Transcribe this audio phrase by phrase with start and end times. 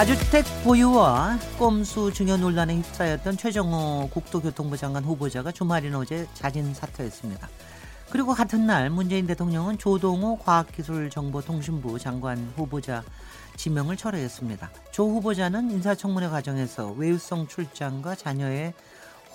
[0.00, 7.46] 다주택 보유와 꼼수 중요 논란에 휩싸였던 최정호 국토교통부 장관 후보자가 주말인 어제 자진 사퇴했습니다.
[8.08, 13.02] 그리고 같은 날 문재인 대통령은 조동호 과학기술정보통신부 장관 후보자
[13.58, 14.70] 지명을 철회했습니다.
[14.90, 18.72] 조 후보자는 인사청문회 과정에서 외유성 출장과 자녀의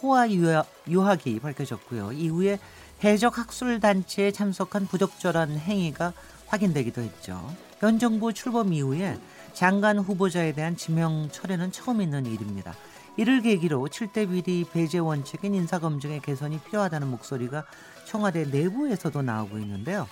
[0.02, 2.13] 호화 유학이 밝혀졌고요.
[2.13, 2.57] 이후에
[3.03, 6.13] 해적 학술 단체에 참석한 부적절한 행위가
[6.47, 7.53] 확인되기도 했죠.
[7.79, 9.19] 현 정부 출범 이후에
[9.56, 12.75] 장관 후보자에 대한 지명 철회는 처음 있는 일입니다.
[13.16, 17.64] 이를 계기로 7대 비리 배제 원칙인 인사검증의 개선이 필요하다는 목소리가
[18.06, 20.08] 청와대 내부에서도 나오고 있는데요.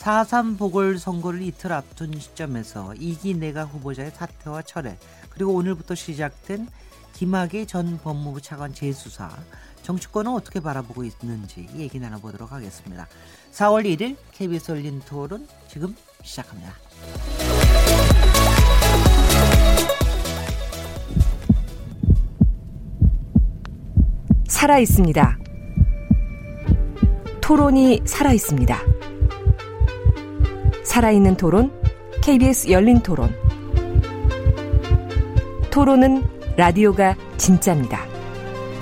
[0.00, 4.98] 4.3 보궐선거를 이틀 앞둔 시점에서 이기 내각 후보자의 사퇴와 철회
[5.30, 6.68] 그리고 오늘부터 시작된
[7.12, 9.30] 김학의 전 법무부 차관 재수사
[9.82, 13.06] 정치권은 어떻게 바라보고 있는지 얘기 나눠보도록 하겠습니다.
[13.52, 16.74] 4월 1일 KBS 열린 토론 지금 시작합니다.
[24.58, 25.38] 살아 있습니다.
[27.40, 28.76] 토론이 살아 있습니다.
[30.82, 31.70] 살아있는 토론,
[32.22, 33.32] KBS 열린 토론.
[35.70, 36.24] 토론은
[36.56, 38.04] 라디오가 진짜입니다.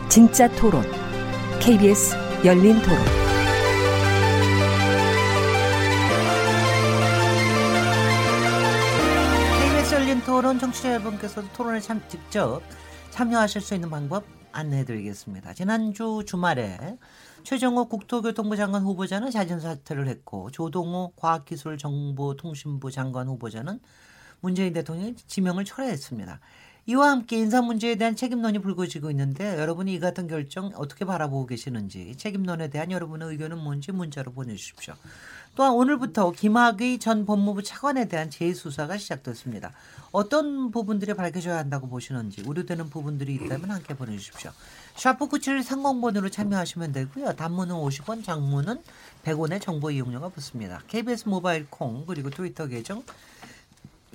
[0.08, 0.83] 진짜 토론,
[1.60, 2.98] KBS 열린 토론.
[9.61, 12.62] KBS 열린 토론 청취자 여러분께서도 토론에 참 직접
[13.11, 15.55] 참여하실 수 있는 방법 안내해드리겠습니다.
[15.55, 16.98] 지난주 주말에
[17.42, 23.78] 최정호 국토교통부 장관 후보자는 자진 사퇴를 했고 조동호 과학기술정보통신부 장관 후보자는
[24.40, 26.40] 문재인 대통령이 지명을 철회했습니다.
[26.89, 32.14] 이와 함께 인사 문제에 대한 책임론이 불거지고 있는데 여러분이 이 같은 결정 어떻게 바라보고 계시는지
[32.16, 34.95] 책임론에 대한 여러분의 의견은 뭔지 문자로 보내주십시오.
[35.56, 39.72] 또한 오늘부터 김학의 전 법무부 차관에 대한 재수사가 시작됐습니다.
[40.16, 44.50] 어떤 부분들이 밝혀져야 한다고 보시는지 우려되는 부분들이 있다면 함께 보내주십시오.
[44.94, 47.34] 샤프 9730번으로 참여하시면 되고요.
[47.34, 48.80] 단문은 50원, 장문은
[49.24, 50.80] 100원의 정보 이용료가 붙습니다.
[50.88, 53.04] KBS 모바일 콩 그리고 트위터 계정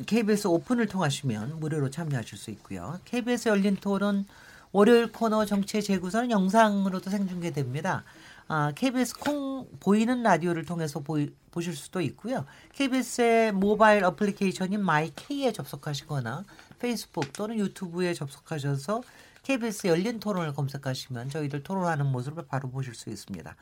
[0.07, 2.99] KBS 오픈을 통하시면 무료로 참여하실 수 있고요.
[3.05, 4.25] KBS 열린 토론
[4.71, 8.05] 월요일 코너 정치의 재구성은 영상으로도 생중계됩니다.
[8.47, 12.45] 아, KBS 콩 보이는 라디오를 통해서 보이, 보실 수도 있고요.
[12.73, 16.43] KBS의 모바일 어플리케이션인 마이K에 접속하시거나
[16.79, 19.01] 페이스북 또는 유튜브에 접속하셔서
[19.43, 23.55] KBS 열린 토론을 검색하시면 저희들 토론하는 모습을 바로 보실 수 있습니다.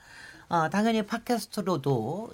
[0.49, 2.33] 아, 당연히 팟캐스트로도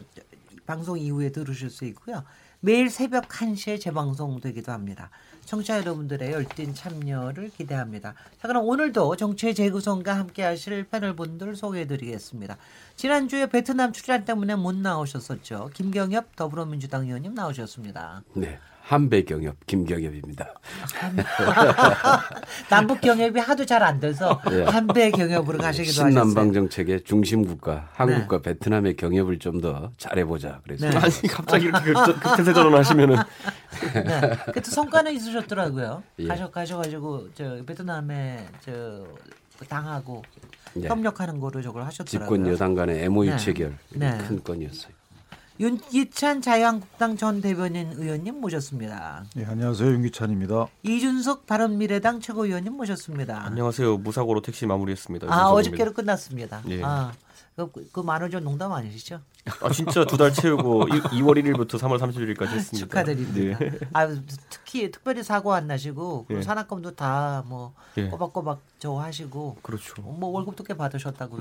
[0.65, 2.23] 방송 이후에 들으실 수 있고요.
[2.65, 5.11] 매일 새벽 1시에 재방송되기도 합니다.
[5.45, 8.15] 청취자 여러분들의 열띤 참여를 기대합니다.
[8.41, 12.57] 자, 그럼 오늘도 정치의 재구성과 함께 하실 패널 분들 소개해 드리겠습니다.
[12.95, 15.69] 지난주에 베트남 출장 때문에 못 나오셨었죠.
[15.75, 18.23] 김경엽 더불어민주당 의원님 나오셨습니다.
[18.33, 18.57] 네.
[18.87, 20.45] 한배 경협 김경협입니다.
[22.69, 24.63] 남북 경협이 하도 잘 안 돼서 네.
[24.63, 26.29] 한배 경협으로 가시기도 신남방 하셨어요.
[26.29, 28.41] 신남방 정책의 중심 국가 한국과 네.
[28.53, 30.59] 베트남의 경협을 좀 더 잘해보자.
[30.63, 30.97] 그래서 네.
[30.97, 33.15] 아니 갑자기 이렇게 급태세 전환하시면은
[33.93, 34.37] 네.
[34.53, 36.03] 그때 성과는 있으셨더라고요.
[36.19, 36.27] 예.
[36.27, 39.05] 가셔 가셔가지고 저 베트남에 저
[39.69, 40.23] 당하고
[40.73, 40.89] 네.
[40.89, 42.37] 협력하는 거로 저걸 하셨더라고요.
[42.37, 43.37] 집권 여당 간의 MOU 네.
[43.37, 44.17] 체결 네.
[44.27, 44.93] 큰 건이었어요.
[45.59, 49.23] 윤기찬 자유한국당 전 대변인 의원님 모셨습니다.
[49.35, 49.89] 네, 안녕하세요.
[49.89, 50.67] 윤기찬입니다.
[50.83, 53.41] 이준석 바른미래당 최고위원님 모셨습니다.
[53.45, 53.97] 안녕하세요.
[53.99, 55.27] 무사고로 택시 마무리했습니다.
[55.33, 56.61] 아, 어저께로 끝났습니다.
[56.67, 56.81] 예.
[56.83, 57.13] 아,
[57.55, 59.21] 그, 그 만원전 농담 아니시죠?
[59.61, 62.77] 아 진짜 두 달 채우고 2, 월 1일부터 3월 30일까지 했습니다.
[62.87, 63.59] 축하드립니다.
[63.59, 63.69] 네.
[63.93, 64.07] 아
[64.49, 66.41] 특히 특별히 사고 안 나시고 예.
[66.41, 68.07] 산악금도 다뭐 예.
[68.09, 70.01] 꼬박꼬박 저 하시고 그렇죠.
[70.01, 71.37] 뭐 월급도 꽤 받으셨다고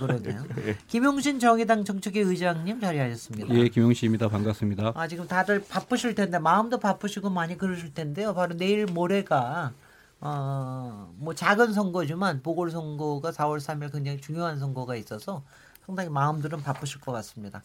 [0.00, 0.44] 그러네요.
[0.66, 0.76] 예.
[0.88, 3.53] 김용신 정의당 정책위 의장님 자리하셨습니다.
[3.54, 4.28] 예, 김용신입니다.
[4.30, 4.92] 반갑습니다.
[4.96, 8.34] 아 지금 다들 바쁘실 텐데 마음도 바쁘시고 많이 그러실 텐데요.
[8.34, 9.72] 바로 내일 모레가
[10.20, 15.44] 어, 뭐 작은 선거지만 보궐 선거가 4월 3일 굉장히 중요한 선거가 있어서
[15.86, 17.62] 상당히 마음들은 바쁘실 것 같습니다.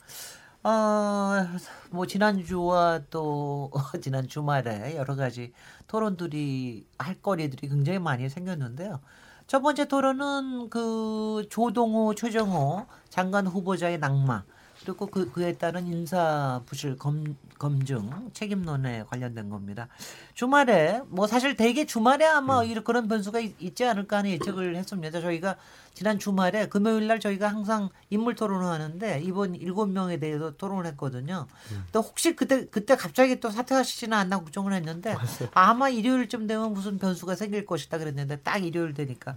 [0.62, 1.48] 어,
[1.90, 3.72] 뭐 지난주와 또
[4.04, 5.54] 지난 주말에 여러 가지
[5.88, 9.00] 토론들이 할 거리들이 굉장히 많이 생겼는데요.
[9.48, 14.44] 첫 번째 토론은 그 조동호, 최정호 장관 후보자의 낙마
[14.90, 19.88] 그리고 그, 그에 따른 인사 부실 검, 검증 책임론에 관련된 겁니다.
[20.34, 25.22] 주말에 뭐 사실 대개 주말에 아마 이런 그런 변수가 있, 지 않을까 하는 예측을 했습니다.
[25.22, 25.58] 저희가
[25.94, 31.46] 지난 주말에 금요일 날 저희가 항상 인물 토론을 하는데 이번 일곱 명에 대해서 토론을 했거든요.
[31.92, 35.16] 또 혹시 그때 그때 갑자기 또 사퇴하시지는 않나 걱정을 했는데
[35.54, 39.36] 아마 일요일쯤 되면 무슨 변수가 생길 것이다 그랬는데 딱 일요일 되니까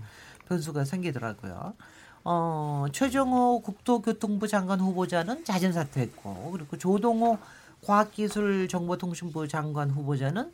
[0.48, 1.74] 변수가 생기더라고요.
[2.24, 7.38] 어, 최정호 국토교통부 장관 후보자는 자진 사퇴했고 그리고 조동호
[7.84, 10.52] 과학기술정보통신부 장관 후보자는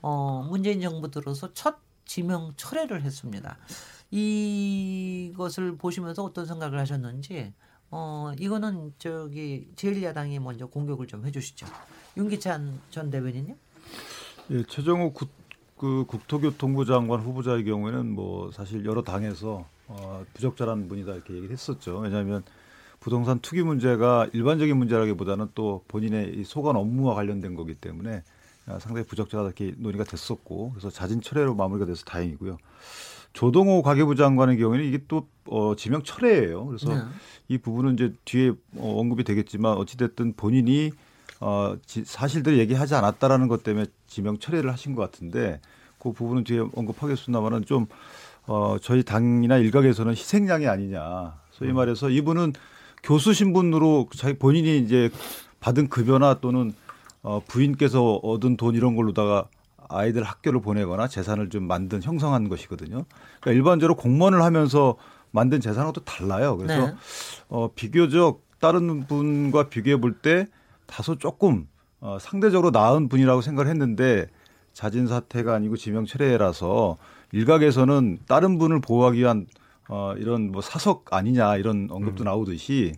[0.00, 3.56] 어, 문재인 정부 들어서 첫 지명 철회를 했습니다.
[4.10, 7.52] 이것을 보시면서 어떤 생각을 하셨는지
[7.90, 11.66] 어, 이거는 저기 제1야당이 먼저 공격을 좀 해주시죠.
[12.16, 13.54] 윤기찬 전 대변인님.
[14.50, 15.28] 예, 최정호 국,
[15.76, 21.98] 그 국토교통부 장관 후보자의 경우에는 뭐 사실 여러 당에서 어, 부적절한 분이다 이렇게 얘기를 했었죠.
[21.98, 22.42] 왜냐하면
[23.00, 28.22] 부동산 투기 문제가 일반적인 문제라기보다는 또 본인의 이 소관 업무와 관련된 거기 때문에
[28.66, 32.58] 아, 상당히 부적절하다 이렇게 논의가 됐었고 그래서 자진 철회로 마무리가 돼서 다행이고요.
[33.32, 36.66] 조동호 가계부 장관의 경우에는 이게 또 어, 지명 철회예요.
[36.66, 37.02] 그래서 네.
[37.48, 40.92] 이 부분은 이제 뒤에 어, 언급이 되겠지만 어찌됐든 본인이
[41.40, 45.60] 어, 지, 사실들 얘기하지 않았다라는 것 때문에 지명 철회를 하신 것 같은데
[45.98, 47.86] 그 부분은 뒤에 언급하겠습니다만은 좀
[48.46, 51.34] 어, 저희 당이나 일각에서는 희생양이 아니냐.
[51.50, 51.76] 소위 음.
[51.76, 52.52] 말해서 이분은
[53.02, 55.10] 교수 신분으로 자기 본인이 이제
[55.60, 56.74] 받은 급여나 또는
[57.22, 59.46] 어, 부인께서 얻은 돈 이런 걸로다가
[59.88, 63.04] 아이들 학교를 보내거나 재산을 좀 만든 형성한 것이거든요.
[63.40, 64.96] 그러니까 일반적으로 공무원을 하면서
[65.30, 66.56] 만든 재산하고 또 달라요.
[66.56, 66.94] 그래서 네.
[67.48, 70.46] 어, 비교적 다른 분과 비교해 볼 때
[70.86, 71.66] 다소 조금
[72.00, 74.26] 어, 상대적으로 나은 분이라고 생각을 했는데
[74.72, 76.96] 자진 사퇴가 아니고 지명 철회라서
[77.32, 79.46] 일각에서는 다른 분을 보호하기 위한
[79.88, 82.26] 어, 이런 뭐 사석 아니냐 이런 언급도 음.
[82.26, 82.92] 나오듯이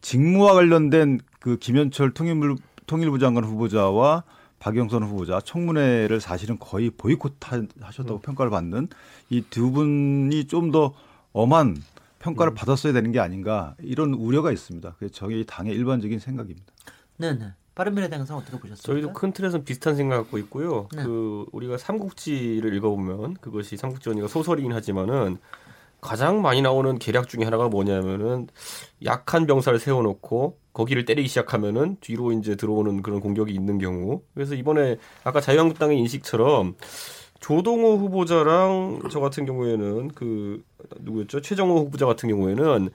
[0.00, 2.56] 직무와 관련된 그 김현철 통일부,
[2.86, 4.24] 통일부 장관 후보자와
[4.58, 7.36] 박영선 후보자 청문회를 사실은 거의 보이콧
[7.80, 8.20] 하셨다고 음.
[8.20, 8.88] 평가를 받는
[9.30, 10.92] 이 두 분이 좀 더
[11.32, 11.76] 엄한
[12.18, 12.54] 평가를 음.
[12.54, 14.94] 받았어야 되는 게 아닌가 이런 우려가 있습니다.
[14.98, 16.72] 그게 저희 당의 일반적인 생각입니다.
[17.16, 17.52] 네네.
[17.74, 18.82] 바른미래당에서 어떻게 보셨습니까?
[18.82, 20.88] 저희도 큰 틀에서 비슷한 생각 갖고 있고요.
[20.94, 21.04] 네.
[21.04, 25.38] 그 우리가 삼국지를 읽어보면 그것이 삼국지 언니가 소설이긴 하지만은
[26.00, 28.48] 가장 많이 나오는 계략 중에 하나가 뭐냐면은
[29.04, 34.22] 약한 병사를 세워놓고 거기를 때리기 시작하면은 뒤로 이제 들어오는 그런 공격이 있는 경우.
[34.34, 36.74] 그래서 이번에 아까 자유한국당의 인식처럼
[37.40, 40.62] 조동호 후보자랑 저 같은 경우에는 그
[41.00, 41.40] 누구였죠?
[41.40, 42.90] 최정호 후보자 같은 경우에는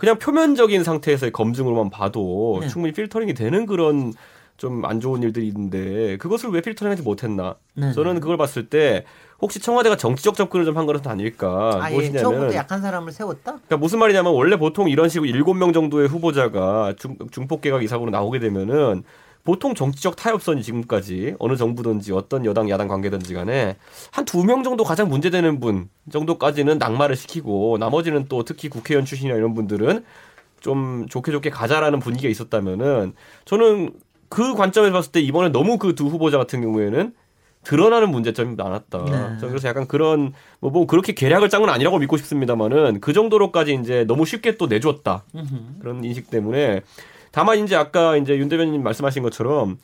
[0.00, 2.68] 그냥 표면적인 상태에서의 검증으로만 봐도 네.
[2.68, 4.14] 충분히 필터링이 되는 그런
[4.56, 7.54] 좀 안 좋은 일들이 있는데 그것을 왜 필터링하지 못했나?
[7.74, 7.92] 네.
[7.92, 9.04] 저는 그걸 봤을 때
[9.40, 11.78] 혹시 청와대가 정치적 접근을 좀 한 것은 아닐까?
[11.82, 12.56] 아, 무엇이냐면 예.
[12.56, 13.52] 약한 사람을 세웠다?
[13.52, 18.10] 그러니까 무슨 말이냐면 원래 보통 이런 식으로 일곱 명 정도의 후보자가 중, 중폭 개각 이사으로
[18.10, 19.02] 나오게 되면은
[19.44, 23.76] 보통 정치적 타협선이 지금까지 어느 정부든지 어떤 여당 야당 관계든지 간에
[24.12, 29.36] 한 두 명 정도 가장 문제되는 분 정도까지는 낙마를 시키고 나머지는 또 특히 국회의원 출신이나
[29.36, 30.04] 이런 분들은
[30.60, 33.14] 좀 좋게 좋게 가자라는 분위기가 있었다면은
[33.46, 33.92] 저는
[34.28, 37.14] 그 관점에서 봤을 때 이번에 너무 그 두 후보자 같은 경우에는
[37.64, 39.04] 드러나는 문제점이 많았다.
[39.04, 39.48] 네.
[39.48, 44.04] 그래서 약간 그런 뭐, 뭐 그렇게 계략을 짠 건 아니라고 믿고 싶습니다만은 그 정도로까지 이제
[44.04, 45.24] 너무 쉽게 또 내줬다
[45.80, 46.80] 그런 인식 때문에
[47.32, 49.78] 다만 이제 아까 이제 윤 대변인 말씀하신 것처럼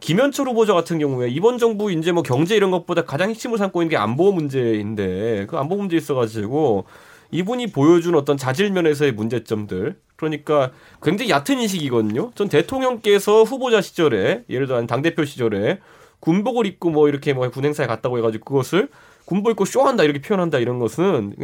[0.00, 3.90] 김현철 후보자 같은 경우에 이번 정부 이제 뭐 경제 이런 것보다 가장 핵심을 삼고 있는
[3.90, 6.86] 게 안보 문제인데 그 안보 문제 있어가지고
[7.30, 12.32] 이분이 보여준 어떤 자질 면에서의 문제점들 그러니까 굉장히 얕은 인식이거든요.
[12.34, 15.78] 전 대통령께서 후보자 시절에 예를 들어 당 대표 시절에
[16.20, 18.88] 군복을 입고 뭐 이렇게 뭐 군행사에 갔다고 해가지고 그것을
[19.24, 21.36] 군복 입고 쇼한다 이렇게 표현한다 이런 것은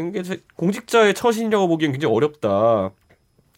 [0.57, 2.91] 공직자의 처신이라고 보기엔 굉장히 어렵다.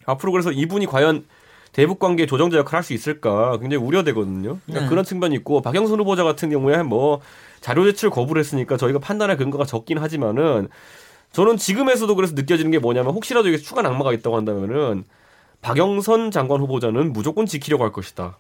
[0.05, 1.25] 앞으로 그래서 이분이 과연
[1.73, 4.59] 대북 관계 조정자 역할을 할 수 있을까 굉장히 우려되거든요.
[4.65, 4.89] 그러니까 네.
[4.89, 7.21] 그런 측면이 있고 박영선 후보자 같은 경우에 뭐
[7.61, 10.69] 자료 제출 거부를 했으니까 저희가 판단할 근거가 적긴 하지만은
[11.33, 15.05] 저는 지금에서도 그래서 느껴지는 게 뭐냐면 혹시라도 이게 추가 낙마가 있다고 한다면은
[15.61, 18.39] 박영선 장관 후보자는 무조건 지키려고 할 것이다.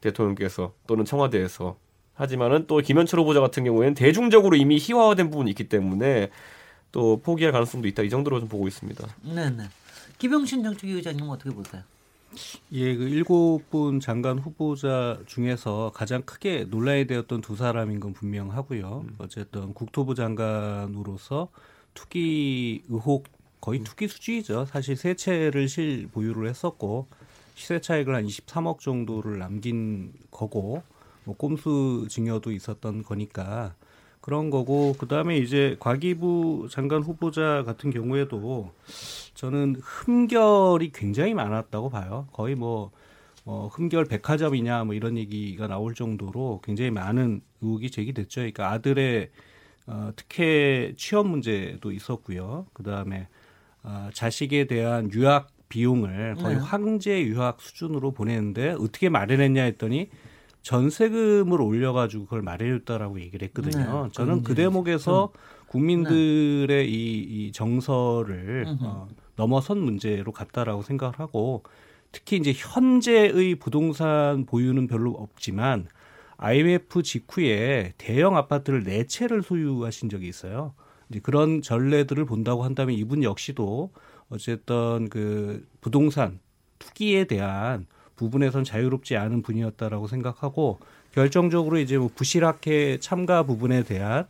[0.00, 1.76] 대통령께서 또는 청와대에서.
[2.14, 6.30] 하지만은 또 김현철 후보자 같은 경우에는 대중적으로 이미 희화화된 부분이 있기 때문에
[6.90, 8.02] 또 포기할 가능성도 있다.
[8.02, 9.06] 이 정도로 좀 보고 있습니다.
[9.22, 9.64] 네, 네.
[10.18, 11.82] 김영신 정책위 의장님은 어떻게 보세요?
[12.72, 19.04] 예, 그 일곱 분 장관 후보자 중에서 가장 크게 논란이 되었던 두 사람인 건 분명하고요.
[19.08, 19.14] 음.
[19.18, 21.48] 어쨌든 국토부 장관으로서
[21.94, 23.24] 투기 의혹
[23.60, 23.84] 거의 음.
[23.84, 24.66] 투기 수준이죠.
[24.66, 27.06] 사실 세 채를 실 보유를 했었고
[27.54, 30.82] 시세 차익을 한 23억 정도를 남긴 거고
[31.24, 33.74] 뭐 꼼수 증여도 있었던 거니까
[34.26, 38.72] 그런 거고 그다음에 이제 과기부 장관 후보자 같은 경우에도
[39.34, 42.26] 저는 흠결이 굉장히 많았다고 봐요.
[42.32, 42.90] 거의 뭐
[43.44, 48.40] 어, 흠결 백화점이냐 뭐 이런 얘기가 나올 정도로 굉장히 많은 의혹이 제기됐죠.
[48.40, 49.30] 그러니까 아들의
[49.86, 52.66] 어, 특혜 취업 문제도 있었고요.
[52.72, 53.28] 그 다음에
[53.84, 56.60] 어, 자식에 대한 유학 비용을 거의 네.
[56.60, 60.10] 황제 유학 수준으로 보내는데 어떻게 마련했냐 했더니
[60.66, 64.04] 전세금을 올려가지고 그걸 마련했다라고 얘기를 했거든요.
[64.06, 65.32] 네, 저는 그 대목에서
[65.68, 69.06] 국민들의 이, 이 정서를 어,
[69.36, 71.62] 넘어선 문제로 갔다라고 생각을 하고
[72.10, 75.86] 특히 이제 현재의 부동산 보유는 별로 없지만
[76.38, 80.74] IMF 직후에 대형 아파트를 네 채를 소유하신 적이 있어요.
[81.08, 83.92] 이제 그런 전례들을 본다고 한다면 이분 역시도
[84.30, 86.40] 어쨌든 그 부동산
[86.80, 90.78] 투기에 대한 부분에선 자유롭지 않은 분이었다라고 생각하고
[91.12, 94.26] 결정적으로 이제 뭐 부실학회 참가 부분에 대한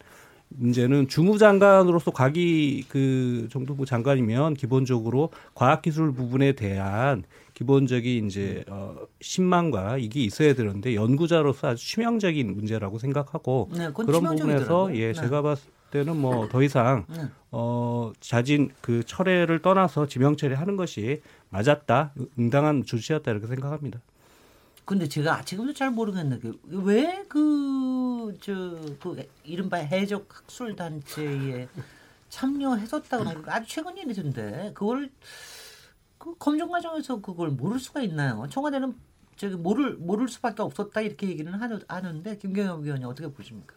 [0.48, 7.24] 문제는 주무장관으로서 과기 그 정도부 장관이면 기본적으로 과학기술 부분에 대한
[7.54, 14.22] 기본적인 이제 어 신망과 이게 있어야 되는데 연구자로서 아주 치명적인 문제라고 생각하고 네, 그런.
[14.22, 15.12] 부분에서 예 네.
[15.14, 17.22] 제가 봤을 때는 뭐 더 이상 네.
[17.50, 24.00] 어 자진 그 철회를 떠나서 지명 처리하는 것이 맞았다 응당한 조치였다 이렇게 생각합니다.
[24.84, 26.60] 근데 제가 지금도 잘 모르겠는데 그
[28.30, 31.66] 왜그저그 이른바 해적 학술 단체에
[32.28, 35.10] 참여했었다고 하는 거 아주 최근 일이던데 그걸
[36.18, 38.46] 그 검증 과정에서 그걸 모를 수가 있나요?
[38.50, 38.94] 청와대는
[39.36, 43.74] 저기 모를 모를 수밖에 없었다 이렇게 얘기는 하는, 하는데 김경엽 위원이 어떻게 보십니까?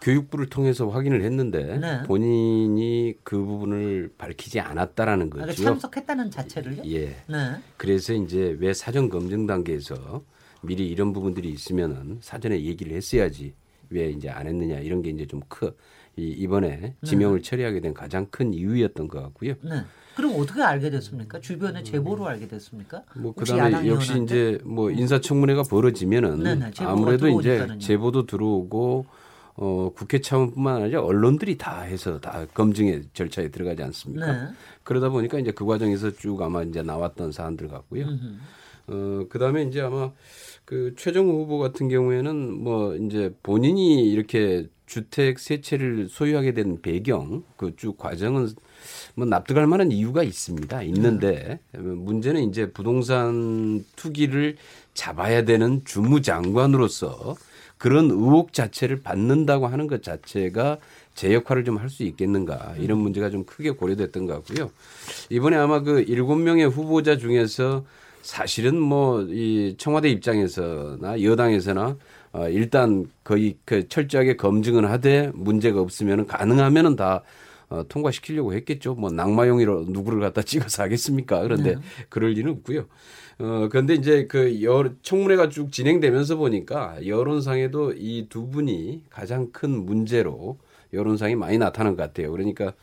[0.00, 2.02] 교육부를 통해서 확인을 했는데 네.
[2.04, 5.62] 본인이 그 부분을 밝히지 않았다라는 아, 거죠.
[5.62, 6.82] 참석했다는 자체를요?
[6.86, 7.06] 예.
[7.26, 7.56] 네.
[7.76, 10.22] 그래서 이제 왜 사전 검증 단계에서
[10.62, 13.54] 미리 이런 부분들이 있으면은 사전에 얘기를 했어야지
[13.88, 15.76] 왜 이제 안 했느냐 이런 게 이제 좀 크.
[16.16, 19.54] 이 이번에 지명을 처리하게 된 가장 큰 이유였던 것 같고요.
[20.10, 20.16] 네.
[20.16, 21.40] 그럼 어떻게 알게 됐습니까?
[21.40, 23.02] 주변의 제보로 알게 됐습니까?
[23.16, 24.22] 뭐 그다음에 역시 의원한테?
[24.24, 27.78] 이제 뭐 인사청문회가 벌어지면은 네네, 제보가 아무래도 이제 들어오니까는요.
[27.80, 29.06] 제보도 들어오고
[29.56, 34.32] 어 국회 차원뿐만 아니라 언론들이 다 해서 다 검증의 절차에 들어가지 않습니까?
[34.32, 34.48] 네.
[34.84, 38.06] 그러다 보니까 이제 그 과정에서 쭉 아마 이제 나왔던 사안들 같고요.
[38.06, 38.34] 음흠.
[38.88, 40.10] 어 그 다음에 이제 아마
[40.64, 47.44] 그 최정우 후보 같은 경우에는 뭐 이제 본인이 이렇게 주택 세 채를 소유하게 된 배경
[47.56, 48.48] 그 쭉 과정은
[49.14, 50.82] 뭐 납득할 만한 이유가 있습니다.
[50.82, 54.56] 있는데 문제는 이제 부동산 투기를
[54.94, 57.36] 잡아야 되는 주무장관으로서
[57.78, 60.78] 그런 의혹 자체를 받는다고 하는 것 자체가
[61.14, 64.70] 제 역할을 좀 할 수 있겠는가 이런 문제가 좀 크게 고려됐던 것 같고요.
[65.30, 67.84] 이번에 아마 그 일곱 명의 후보자 중에서
[68.22, 71.96] 사실은 뭐 이 청와대 입장에서나 여당에서나
[72.32, 77.22] 어 일단 거의 그 철저하게 검증은 하되 문제가 없으면은 가능하면은 다
[77.70, 78.94] 어, 통과시키려고 했겠죠.
[78.96, 81.40] 뭐 낙마용이로 누구를 갖다 찍어서 하겠습니까?
[81.42, 81.76] 그런데
[82.08, 82.86] 그럴 리는 없고요.
[83.38, 89.70] 어, 그런데 이제 그 여, 청문회가 쭉 진행되면서 보니까 여론상에도 이 두 분이 가장 큰
[89.86, 90.58] 문제로
[90.92, 92.30] 여론상이 많이 나타난 것 같아요.
[92.32, 92.74] 그러니까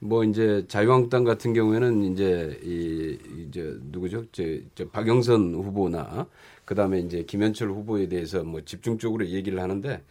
[0.00, 3.16] 뭐 이제 자유한국당 같은 경우에는 이제 이
[3.48, 4.24] 이제 누구죠?
[4.32, 4.42] 저,
[4.74, 6.26] 저 박영선 후보나
[6.66, 10.02] 그다음에 이제 김현철 후보에 대해서 뭐 집중적으로 얘기를 하는데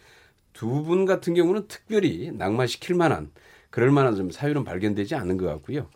[0.53, 3.29] 두 분 같은 경우는 특별히 낙마시킬 만한
[3.73, 5.87] 그럴 만한 좀 사유는 발견되지 않은 것 같고요.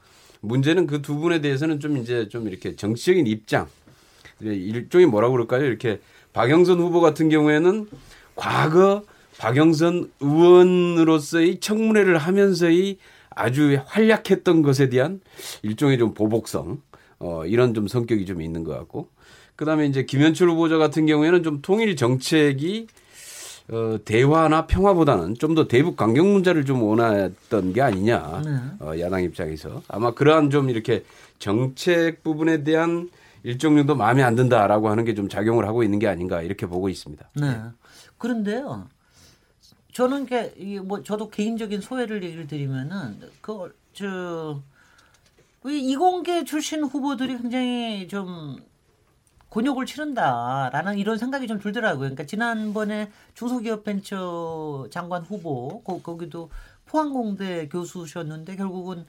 [0.41, 3.67] 문제는 그 두 분에 대해서는 좀 이제 좀 이렇게 정치적인 입장
[4.41, 5.63] 일종의 뭐라고 그럴까요?
[5.63, 5.99] 이렇게
[6.33, 7.87] 박영선 후보 같은 경우에는
[8.35, 9.03] 과거
[9.37, 12.97] 박영선 의원으로서의 청문회를 하면서의
[13.29, 15.21] 아주 활약했던 것에 대한
[15.61, 16.81] 일종의 좀 보복성
[17.19, 19.09] 어 이런 좀 성격이 좀 있는 것 같고
[19.55, 22.87] 그다음에 이제 김현철 후보자 같은 경우에는 좀 통일 정책이
[23.69, 28.51] 어 대화나 평화보다는 좀 더 대북 강경 문제를 좀 원했던 게 아니냐 네.
[28.79, 31.03] 어 야당 입장에서 아마 그러한 좀 이렇게
[31.39, 33.09] 정책 부분에 대한
[33.43, 36.89] 일정 정도 마음에 안 든다라고 하는 게 좀 작용을 하고 있는 게 아닌가 이렇게 보고
[36.89, 37.29] 있습니다.
[37.35, 37.61] 네.
[38.17, 38.87] 그런데요.
[39.93, 44.61] 저는 게, 이게 뭐, 저도 개인적인 소회를 얘기를 드리면은, 그, 저,
[45.63, 48.57] 왜 이공계 출신 후보들이 굉장히 좀
[49.49, 51.99] 곤욕을 치른다라는 이런 생각이 좀 들더라고요.
[51.99, 56.49] 그러니까 지난번에 중소기업 벤처 장관 후보, 거, 거기도
[56.85, 59.05] 포항공대 교수셨는데 결국은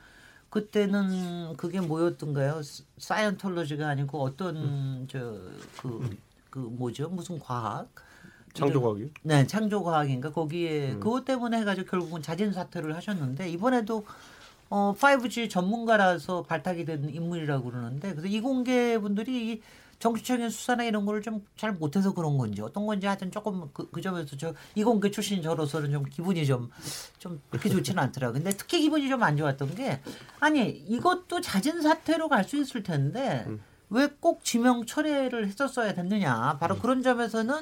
[0.50, 2.62] 그때는 그게 뭐였던가요?
[2.99, 6.16] 사이언톨로지가 아니고 어떤 저그
[6.50, 7.09] 그 뭐죠?
[7.09, 7.88] 무슨 과학?
[8.54, 9.09] 창조과학이요?
[9.23, 14.07] 네, 창조과학인가 거기에 그것 때문에 해가지고 결국은 자진 사퇴를 하셨는데 이번에도
[14.71, 19.62] 어 5G 전문가라서 발탁이 된 인물이라고 그러는데 그래서 이공계 분들이 이
[19.99, 24.00] 정치적인 수사나 이런 거를 좀 잘 못해서 그런 건지 어떤 건지 하여튼 조금 그, 그
[24.00, 26.71] 점에서 저 이공계 출신 저로서는 좀 기분이 좀
[27.19, 28.35] 좀 그렇게 좋지는 않더라고요.
[28.43, 30.00] 근데 특히 기분이 좀 안 좋았던 게
[30.40, 33.47] 아니 이것도 잦은 사태로 갈 수 있을 텐데
[33.90, 36.59] 왜꼭 지명 철회를 했었어야 됐느냐.
[36.61, 37.55] 바로 그런 점에서는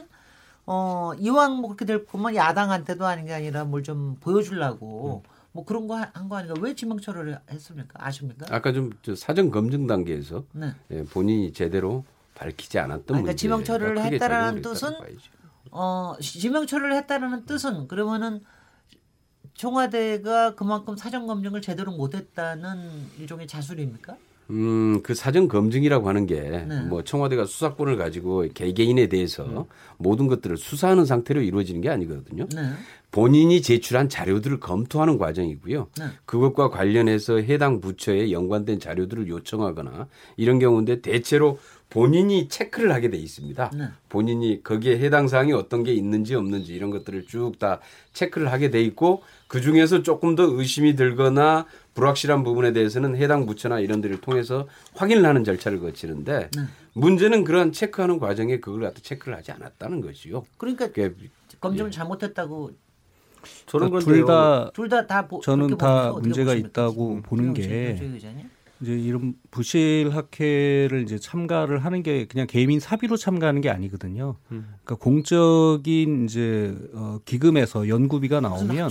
[0.66, 5.86] 어 이왕 뭐 그렇게 될 거면 야당한테도 아닌 게 아니라 뭘 좀 보여주려고 뭐 그런
[5.86, 7.94] 거한거 아닌가 왜 지명 철회를 했습니까?
[8.04, 8.46] 아십니까?
[8.50, 10.72] 아까 좀저 사전 검증 단계에서 네.
[10.90, 12.04] 예, 본인이 제대로
[12.36, 13.36] 밝히지 않았던 그러니까 문제.
[13.36, 14.92] 지명 처리를 했다라는 뜻은
[15.72, 18.40] 어 지명 처리를 했다라는 뜻은 그러면은
[19.54, 22.78] 청와대가 그만큼 사전 검증을 제대로 못했다는
[23.18, 24.16] 일종의 자술입니까?
[24.50, 26.82] 음, 그 사전 검증이라고 하는 게 네.
[26.82, 29.66] 뭐 청와대가 수사권을 가지고 개개인에 대해서
[29.96, 32.46] 모든 것들을 수사하는 상태로 이루어지는 게 아니거든요.
[32.54, 32.70] 네.
[33.10, 35.88] 본인이 제출한 자료들을 검토하는 과정이고요.
[35.98, 36.04] 네.
[36.26, 43.70] 그것과 관련해서 해당 부처에 연관된 자료들을 요청하거나 이런 경우인데 대체로 본인이 체크를 하게 돼 있습니다.
[43.74, 43.84] 네.
[44.08, 47.80] 본인이 거기에 해당 사항이 어떤 게 있는지 없는지 이런 것들을 쭉 다
[48.12, 53.80] 체크를 하게 돼 있고 그 중에서 조금 더 의심이 들거나 불확실한 부분에 대해서는 해당 부처나
[53.80, 56.62] 이런 데를 통해서 확인을 하는 절차를 거치는데 네.
[56.94, 60.44] 문제는 그런 체크하는 과정에 그걸 갖다 체크를 하지 않았다는 것이요.
[60.58, 61.14] 그러니까 그게
[61.60, 62.72] 검증을 잘못했다고
[63.66, 64.14] 저는 그런데요.
[64.16, 67.96] 둘다 둘다다 저는 다 문제가 있다고 보는 게
[68.82, 74.36] 이제 이런 부실 학회를 이제 참가를 하는 게 그냥 개인 사비로 참가하는 게 아니거든요.
[74.48, 78.90] 그러니까 공적인 이제 어, 기금에서 연구비가 나오면.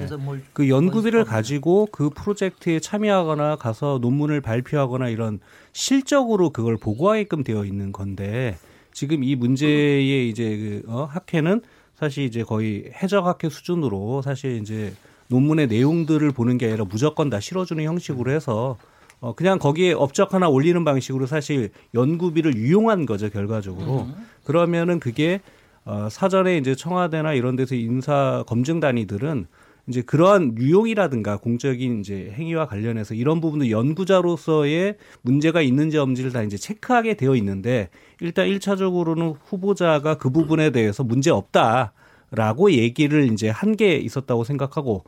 [0.00, 1.24] 데서 뭘그 연구비를.
[1.24, 5.38] 가지고 그 프로젝트에 참여하거나 가서 논문을 발표하거나 이런
[5.72, 8.56] 실적으로 그걸 보고하게끔 되어 있는 건데
[8.92, 11.62] 지금 이 문제의 이제 그 어, 학회는
[11.94, 14.92] 사실 이제 거의 해적 학회 수준으로 사실 이제
[15.28, 18.76] 논문의 내용들을 보는 게 아니라 무조건 다 실어주는 형식으로 해서
[19.20, 24.08] 어 그냥 거기에 업적 하나 올리는 방식으로 사실 연구비를 유용한 거죠 결과적으로.
[24.44, 25.40] 그러면은 그게
[25.84, 29.46] 어 사전에 이제 청와대나 이런 데서 인사 검증 단위들은
[29.88, 36.56] 이제 그러한 유용이라든가 공적인 이제 행위와 관련해서 이런 부분도 연구자로서의 문제가 있는지 없는지를 다 이제
[36.56, 37.88] 체크하게 되어 있는데
[38.20, 45.04] 일단 일차적으로는 후보자가 그 부분에 대해서 문제 없다라고 얘기를 이제 한 게 있었다고 생각하고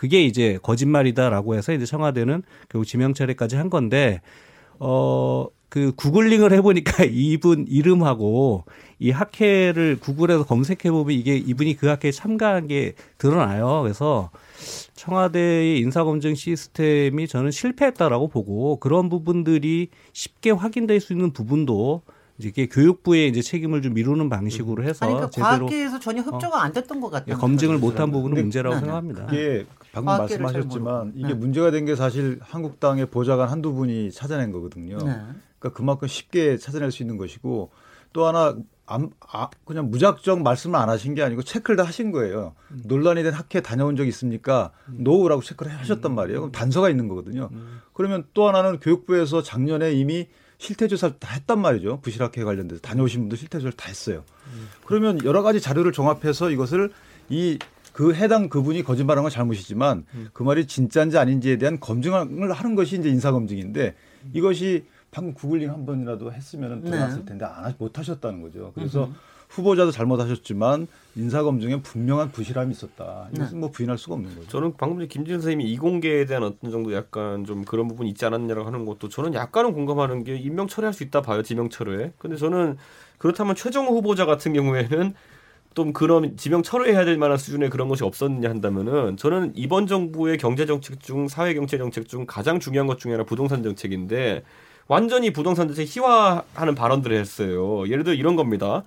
[0.00, 4.20] 그게 이제 거짓말이다라고 해서 이제 청와대는 결국 지명 철회까지 한 건데
[4.78, 8.64] 어 그 구글링을 해보니까 이분 이름하고
[8.98, 13.80] 이 학회를 구글에서 검색해 보면 이게 이분이 그 학회에 참가한 게 드러나요.
[13.82, 14.30] 그래서
[14.94, 22.02] 청와대의 인사검증 시스템이 저는 실패했다라고 보고 그런 부분들이 쉽게 확인될 수 있는 부분도
[22.38, 26.62] 이제 이게 교육부의 이제 책임을 좀 미루는 방식으로 해서 아니 그러니까 제대로 과학계에서 전혀 협조가
[26.62, 27.36] 안 됐던 것 같아요.
[27.36, 28.80] 예, 검증을 못한 부분은 문제라고 네.
[28.80, 29.26] 생각합니다.
[29.30, 31.12] 이게 방금 말씀하셨지만.
[31.16, 31.34] 이게 네.
[31.34, 34.98] 문제가 된 게 사실 한국당의 보좌관 한두 분이 찾아낸 거거든요.
[34.98, 35.12] 네.
[35.58, 37.70] 그러니까 그만큼 쉽게 찾아낼 수 있는 것이고
[38.12, 42.54] 또 하나 안, 아, 그냥 무작정 말씀을 안 하신 게 아니고 체크를 다 하신 거예요.
[42.84, 44.72] 논란이 된 학회 다녀온 적 있습니까?
[44.86, 46.40] 노우라고 체크를 하셨단 말이에요.
[46.40, 47.50] 그럼 단서가 있는 거거든요.
[47.92, 50.26] 그러면 또 하나는 교육부에서 작년에 이미
[50.58, 52.00] 실태조사를 다 했단 말이죠.
[52.02, 54.24] 부실학회 관련돼서 다녀오신 분들 실태조사를 다 했어요.
[54.84, 56.90] 그러면 여러 가지 자료를 종합해서 이것을
[57.28, 57.58] 이
[58.00, 63.10] 그 해당 그분이 거짓말한 건 잘못이지만 그 말이 진짜인지 아닌지에 대한 검증을 하는 것이 이제
[63.10, 63.94] 인사 검증인데
[64.32, 66.90] 이것이 방금 구글링 한 번이라도 했으면 네.
[66.92, 68.72] 들어갔을 텐데 안 하- 못 하셨다는 거죠.
[68.74, 69.10] 그래서
[69.50, 70.86] 후보자도 잘못하셨지만
[71.16, 73.28] 인사 검증에 분명한 부실함이 있었다.
[73.34, 74.48] 이것은 뭐 부인할 수가 없는 거죠.
[74.48, 78.66] 저는 방금 전에 김진 선생님이 이공계에 대한 어떤 정도 약간 좀 그런 부분이 있지 않았냐라고
[78.66, 82.14] 하는 것도 저는 약간은 공감하는 게 임명 철회할 수 있다 봐요 지명 철회.
[82.16, 82.78] 근데 저는
[83.18, 85.12] 그렇다면 최정호 후보자 같은 경우에는
[85.74, 90.66] 좀 그런 지명 철회해야 될 만한 수준의 그런 것이 없었느냐 한다면은 저는 이번 정부의 경제
[90.66, 94.42] 정책 중 사회 경제 정책 중 가장 중요한 것 중에 하나 부동산 정책인데
[94.88, 97.88] 완전히 부동산 정책 희화하는 발언들을 했어요.
[97.88, 98.82] 예를 들어 이런 겁니다.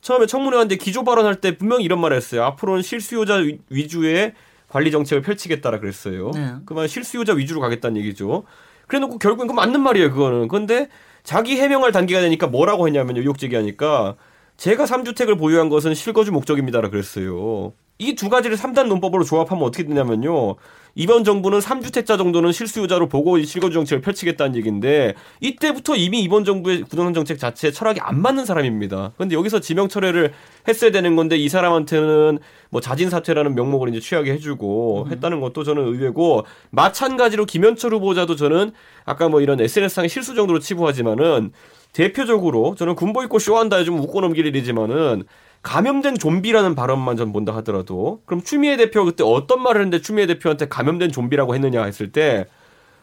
[0.00, 2.44] 처음에 청문회 왔는데 기조 발언할 때 분명히 이런 말을 했어요.
[2.44, 4.32] 앞으로는 실수요자 위- 위주의
[4.68, 6.30] 관리 정책을 펼치겠다라 그랬어요.
[6.34, 6.54] 네.
[6.64, 8.44] 그만 실수요자 위주로 가겠다는 얘기죠.
[8.86, 10.10] 그래놓고 결국엔 그 맞는 말이에요.
[10.12, 10.48] 그거는.
[10.48, 10.88] 그런데
[11.22, 14.16] 자기 해명할 단계가 되니까 뭐라고 했냐면 의혹 제기하니까
[14.62, 17.72] 제가 3주택을 보유한 것은 실거주 목적입니다라 그랬어요.
[17.98, 20.54] 이 두 가지를 3단 논법으로 조합하면 어떻게 되냐면요.
[20.94, 26.84] 이번 정부는 3주택자 정도는 실수요자로 보고 이 실거주 정책을 펼치겠다는 얘기인데 이때부터 이미 이번 정부의
[26.88, 29.12] 부동산 정책 자체에 철학이 안 맞는 사람입니다.
[29.16, 30.32] 그런데 여기서 지명 철회를
[30.68, 32.38] 했어야 되는 건데 이 사람한테는
[32.70, 38.70] 뭐 자진 사퇴라는 명목을 이제 취하게 해주고 했다는 것도 저는 의외고 마찬가지로 김현철 후보자도 저는
[39.04, 41.50] 아까 뭐 이런 SNS상의 실수 정도로 치부하지만은
[41.92, 45.24] 대표적으로 저는 군복 입고 쇼한다에 좀 웃고 넘길 일이지만은
[45.62, 50.68] 감염된 좀비라는 발언만 전 본다 하더라도 그럼 추미애 대표가 그때 어떤 말을 했는데 추미애 대표한테
[50.68, 52.46] 감염된 좀비라고 했느냐 했을 때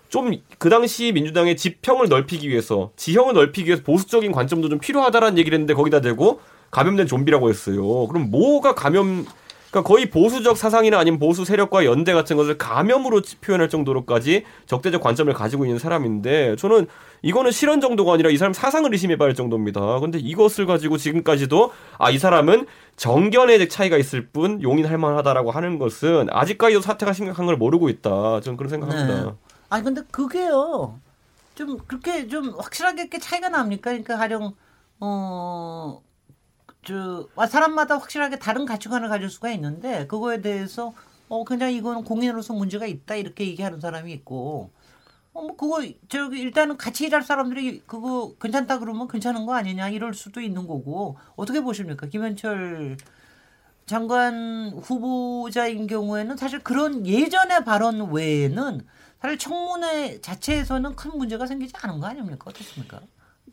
[0.10, 5.56] 좀 그 당시 민주당의 지평을 넓히기 위해서 지형을 넓히기 위해서 보수적인 관점도 좀 필요하다라는 얘기를
[5.56, 8.08] 했는데 거기다 대고 감염된 좀비라고 했어요.
[8.08, 9.26] 그럼 뭐가 감염
[9.72, 15.32] 그러니까 거의 보수적 사상이나 아니면 보수 세력과 연대 같은 것을 감염으로 표현할 정도로까지 적대적 관점을
[15.34, 16.88] 가지고 있는 사람인데 저는
[17.22, 20.00] 이거는 실언 정도가 아니라 이 사람 사상을 의심해봐야 할 정도입니다.
[20.00, 26.28] 근데 이것을 가지고 지금까지도 아 이 사람은 정견의 차이가 있을 뿐 용인할 만하다라고 하는 것은
[26.32, 28.42] 아직까지도 사태가 심각한 걸 모르고 있다.
[28.42, 29.24] 저는 그런 생각합니다.
[29.26, 29.32] 네.
[29.70, 31.00] 아니 근데 그게요.
[31.56, 33.92] 좀 그렇게 좀 확실하게 차이가 납니까?
[33.92, 34.54] 그러니까 가령
[35.00, 36.02] 어.
[36.90, 40.94] 저 아, 사람마다 확실하게 다른 가치관을 가질 수가 있는데 그거에 대해서
[41.30, 44.72] 어 그냥 이거는 공인으로서 문제가 있다 이렇게 얘기하는 사람이 있고
[45.34, 50.14] 어 뭐 그거 저기 일단은 같이 일할 사람들이 그거 괜찮다 그러면 괜찮은 거 아니냐 이럴
[50.14, 52.98] 수도 있는 거고 어떻게 보십니까 김현철
[53.86, 58.82] 장관 후보자인 경우에는 사실 그런 예전의 발언 외에는
[59.22, 62.46] 사실 청문회 자체에서는 큰 문제가 생기지 않은 거 아닙니까?
[62.48, 63.02] 어떻습니까?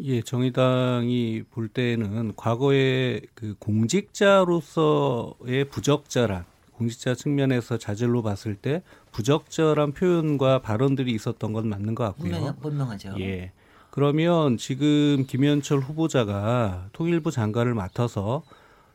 [0.01, 4.05] 예, 정의당이 볼 때는 과거에 그 공직자로서의
[5.71, 8.83] 부적절한 공직자 측면에서 자질로 봤을 때
[9.13, 12.33] 부적절한 표현과 발언들이 있었던 건 맞는 것 같고요.
[12.33, 13.15] 분명, 분명하 죠.
[13.19, 13.53] 예.
[13.91, 18.43] 그러면 지금 김현철 후보자가 통일부 장관을 맡아서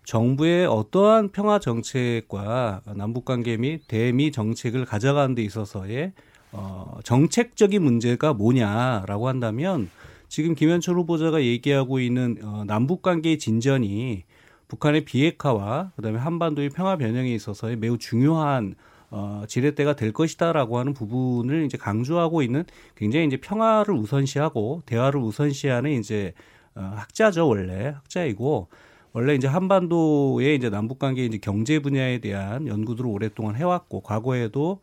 [0.04, 6.14] 정부의 어떠한 평화 정책과 남북 관계 및 대미 정책을 가져가는 데 있어서의
[6.52, 9.90] 어, 정책적인 문제가 뭐냐라고 한다면
[10.32, 14.24] 지금 김현철 후보자가 얘기하고 있는 어, 남북 관계의 진전이
[14.70, 18.76] 북한의 비핵화와 그다음에 한반도의 평화 변형에 있어서의 매우 중요한
[19.10, 22.63] 어, 지렛대가 될 것이다라고 하는 부분을 이제 강조하고 있는
[22.96, 26.32] 굉장히 이제 평화를 우선시하고 대화를 우선시하는 이제
[26.76, 27.88] 어, 학자죠 원래.
[27.88, 28.70] 학자이고
[29.12, 34.80] 원래 이제 한반도의 이제 남북 관계 이제 경제 분야에 대한 연구들을 오랫동안 해왔고 과거에도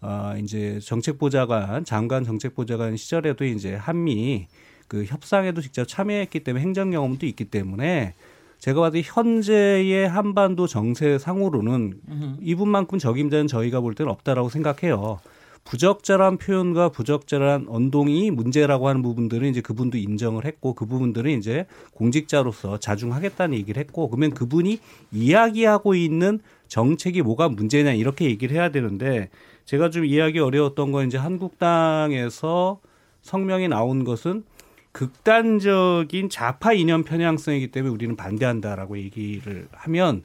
[0.00, 4.48] 어, 이제 정책보좌관 장관 정책보좌관 시절에도 이제 한미
[4.88, 8.14] 그 협상에도 직접 참여했기 때문에 행정 경험도 있기 때문에
[8.58, 12.00] 제가 봐도 현재의 한반도 정세 상으로는
[12.42, 15.20] 이분만큼 적임자는 저희가 볼 때는 없다라고 생각해요.
[15.64, 22.78] 부적절한 표현과 부적절한 언동이 문제라고 하는 부분들은 이제 그분도 인정을 했고 그 부분들은 이제 공직자로서
[22.78, 24.80] 자중하겠다는 얘기를 했고 그러면 그분이
[25.12, 29.28] 이야기하고 있는 정책이 뭐가 문제냐 이렇게 얘기를 해야 되는데
[29.66, 32.80] 제가 좀 이해하기 어려웠던 건 이제 한국당에서
[33.20, 34.44] 성명이 나온 것은
[34.98, 40.24] 극단적인 좌파 이념 편향성이기 때문에 우리는 반대한다라고 얘기를 하면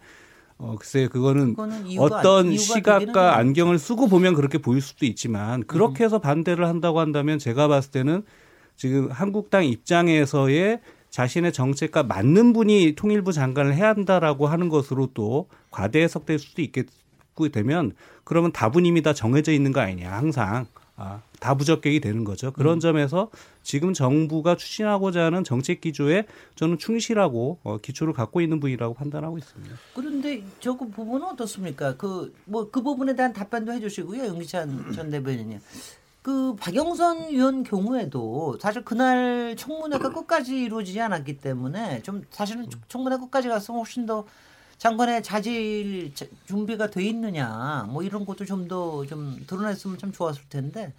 [0.58, 1.56] 어 글쎄 그거는
[2.00, 3.38] 어떤 되기는 시각과.
[3.38, 8.24] 안경을 쓰고 보면 그렇게 보일 수도 있지만 그렇게 해서 반대를 한다고 한다면 제가 봤을 때는
[8.76, 10.82] 지금 한국당 입장에서의
[11.12, 17.50] 자신의 정책과 맞는 분이 통일부 장관을 해야 한다라고 하는 것으로 또 과대 해석될 수도 있겠고
[17.50, 17.92] 되면
[18.24, 22.52] 그러면 답은 이미 다 정해져 있는 거 아니냐 항상 아, 다 부적격이 되는 거죠.
[22.52, 23.30] 그런 점에서
[23.64, 29.76] 지금 정부가 추진하고자 하는 정책 기조에 저는 충실하고 어, 기초를 갖고 있는 분이라고 판단하고 있습니다.
[29.96, 31.96] 그런데 저그 부분은 어떻습니까?
[31.96, 35.60] 그 뭐 그 부분에 대한 답변도 해주시고요, 영기찬 전 대변인님.
[36.22, 43.50] 그 박영선 의원 경우에도 사실 그날 청문회가 끝까지 이루어지지 않았기 때문에 좀 사실은 청문회 끝까지
[43.50, 44.26] 갔으면 훨씬 더
[44.78, 50.94] 장관의 자질 자- 준비가 돼 있느냐 뭐 이런 것도 좀 더좀 드러냈으면 참 좋았을 텐데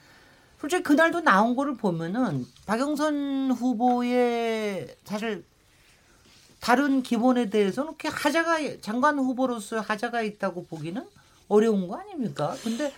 [0.65, 5.45] 솔직히 그날도 나온 거를 보면은 박영선 후보의 사실
[6.59, 11.07] 다른 기본에 대해서는 그렇게 하자가 장관 후보로서 하자가 있다고 보기는
[11.49, 12.57] 어려운 거 아닙니까?
[12.63, 12.91] 근데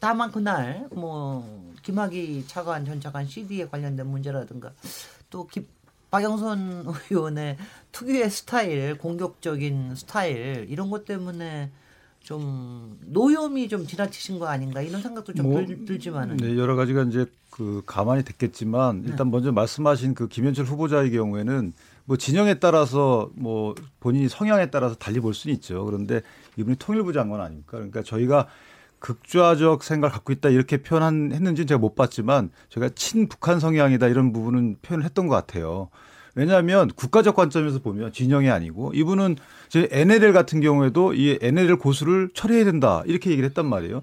[0.00, 4.72] 다만 그날 뭐 김학의 차관 전 차관 CD에 관련된 문제라든가
[5.28, 5.66] 또 기,
[6.10, 7.58] 박영선 의원의
[7.92, 11.70] 특유의 스타일, 공격적인 스타일 이런 것 때문에
[12.26, 17.04] 좀 노염이 좀 지나치신 거 아닌가 이런 생각도 좀 뭐, 들, 들지만은 네, 여러 가지가
[17.04, 21.72] 이제 그 가만히 됐겠지만 일단 먼저 말씀하신 그 김현철 후보자의 경우에는
[22.04, 25.84] 뭐 진영에 따라서 뭐 본인이 성향에 따라서 달리 볼 수는 있죠.
[25.84, 26.20] 그런데
[26.56, 27.76] 이분이 통일부 장관 아닙니까?
[27.76, 28.48] 그러니까 저희가
[28.98, 35.04] 극좌적 생각을 갖고 있다 이렇게 표현했는지는 제가 못 봤지만 제가 친북한 성향이다 이런 부분은 표현을
[35.04, 35.90] 했던 것 같아요.
[36.36, 39.36] 왜냐하면 국가적 관점에서 보면 진영이 아니고 이분은
[39.68, 44.02] 제 NLL 같은 경우에도 이 NLL 고수를 처리해야 된다 이렇게 얘기를 했단 말이에요.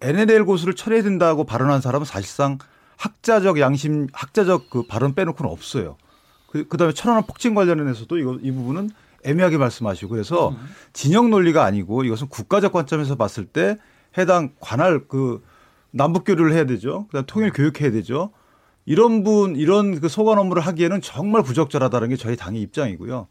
[0.00, 2.58] NLL 고수를 처리해야 된다고 발언한 사람은 사실상
[2.96, 5.96] 학자적 양심, 학자적 그 발언 빼놓고는 없어요.
[6.48, 8.90] 그, 그 다음에 천안함 폭진 관련해서도 이거, 이 부분은
[9.24, 10.54] 애매하게 말씀하시고 그래서
[10.92, 13.76] 진영 논리가 아니고 이것은 국가적 관점에서 봤을 때
[14.16, 15.42] 해당 관할 그
[15.90, 17.06] 남북 교류를 해야 되죠.
[17.08, 18.30] 그 다음 통일 교육해야 되죠.
[18.84, 23.28] 이런 분 이런 그 소관 업무를 하기에는 정말 부적절하다는 게 저희 당의 입장이고요.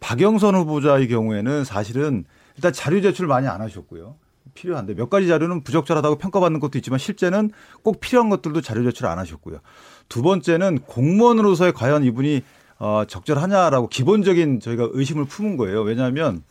[0.00, 2.24] 박영선 후보자의 경우에는 사실은
[2.56, 4.16] 일단 자료 제출 많이 안 하셨고요.
[4.54, 7.50] 필요한데 몇 가지 자료는 부적절하다고 평가받는 것도 있지만 실제는
[7.82, 9.60] 꼭 필요한 것들도 자료 제출 안 하셨고요.
[10.08, 12.42] 두 번째는 공무원으로서의 과연 이분이
[12.78, 15.82] 어, 적절하냐라고 기본적인 저희가 의심을 품은 거예요.
[15.82, 16.42] 왜냐하면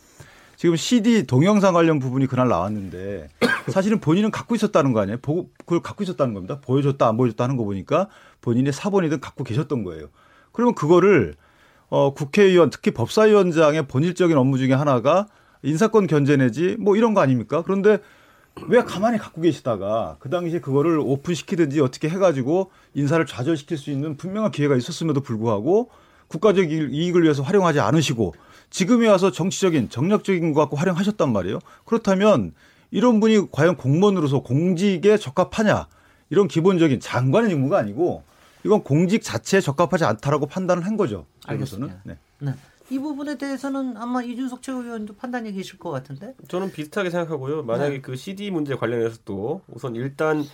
[0.56, 3.28] 지금 CD 동영상 관련 부분이 그날 나왔는데
[3.68, 5.18] 사실은 본인은 갖고 있었다는 거 아니에요?
[5.22, 6.60] 보고 그걸 갖고 있었다는 겁니다.
[6.60, 8.08] 보여줬다 안 보여줬다 하는 거 보니까
[8.40, 10.08] 본인의 사본이든 갖고 계셨던 거예요.
[10.52, 11.34] 그러면 그거를
[11.88, 15.26] 어, 국회의원 특히 법사위원장의 본질적인 업무 중에 하나가
[15.62, 17.62] 인사권 견제 내지 뭐 이런 거 아닙니까?
[17.62, 17.98] 그런데
[18.66, 24.50] 왜 가만히 갖고 계시다가 그 당시에 그거를 오픈시키든지 어떻게 해가지고 인사를 좌절시킬 수 있는 분명한
[24.50, 25.90] 기회가 있었음에도 불구하고
[26.26, 28.34] 국가적 이익을 위해서 활용하지 않으시고
[28.70, 31.58] 지금에 와서 정치적인 정략적인 것 갖고 활용하셨단 말이에요.
[31.84, 32.52] 그렇다면
[32.90, 35.86] 이런 분이 과연 공무원으로서 공직에 적합하냐
[36.30, 38.24] 이런 기본적인 장관의 직무가 아니고
[38.68, 41.24] 이건 공직 자체에 적합하지 않다라고 판단을 한 거죠.
[41.46, 42.02] 알겠습니다.
[42.04, 42.18] 네.
[42.40, 42.52] 네.
[42.90, 46.34] 이 부분에 대해서는 아마 이준석 최고위원도 판단이 계실 것 같은데.
[46.48, 47.62] 저는 비슷하게 생각하고요.
[47.62, 48.00] 만약에 네.
[48.02, 50.44] 그 CD 문제 관련해서도 우선 일단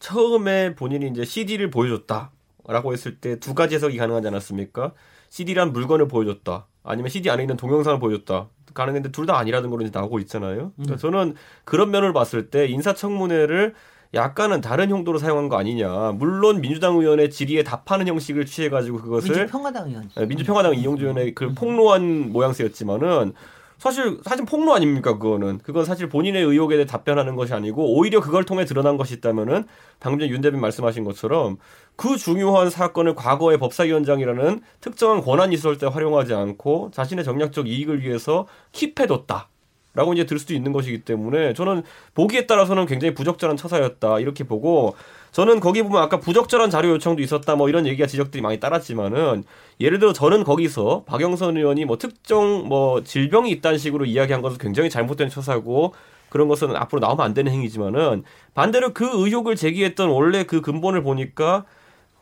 [0.00, 4.92] 처음에 본인이 이제 CD를 보여줬다라고 했을 때 두 가지 해석이 가능하지 않았습니까?
[5.30, 6.66] CD란 물건을 보여줬다.
[6.84, 8.48] 아니면 CD 안에 있는 동영상을 보여줬다.
[8.74, 10.72] 가능했는데 둘 다 아니라는 걸로 이제 나오고 있잖아요.
[10.76, 13.74] 그러니까 저는 그런 면을 봤을 때 인사청문회를
[14.14, 16.12] 약간은 다른 용도로 사용한 거 아니냐.
[16.12, 20.10] 물론 민주당 의원의 질의에 답하는 형식을 취해가지고 그것을 민주평화당 의원.
[20.14, 23.32] 네, 민주평화당 이용주 의원의 그 폭로한 모양새였지만은
[23.78, 28.44] 사실 사실 폭로 아닙니까 그거는 그건 사실 본인의 의혹에 대해 답변하는 것이 아니고 오히려 그걸
[28.44, 29.64] 통해 드러난 것이 있다면은
[29.98, 31.56] 방금 전에 윤 대변인 말씀하신 것처럼
[31.96, 38.46] 그 중요한 사건을 과거의 법사위원장이라는 특정한 권한이 있을 때 활용하지 않고 자신의 정략적 이익을 위해서
[38.70, 39.46] 킵해뒀다.
[39.94, 41.82] 라고 이제 들 수도 있는 것이기 때문에 저는
[42.14, 44.94] 보기에 따라서는 굉장히 부적절한 처사였다 이렇게 보고
[45.32, 49.44] 저는 거기 보면 아까 부적절한 자료 요청도 있었다 뭐 이런 얘기가 지적들이 많이 따랐지만은
[49.80, 54.88] 예를 들어 저는 거기서 박영선 의원이 뭐 특정 뭐 질병이 있다는 식으로 이야기한 것은 굉장히
[54.88, 55.94] 잘못된 처사고
[56.30, 58.24] 그런 것은 앞으로 나오면 안 되는 행위지만은
[58.54, 61.64] 반대로 그 의혹을 제기했던 원래 그 근본을 보니까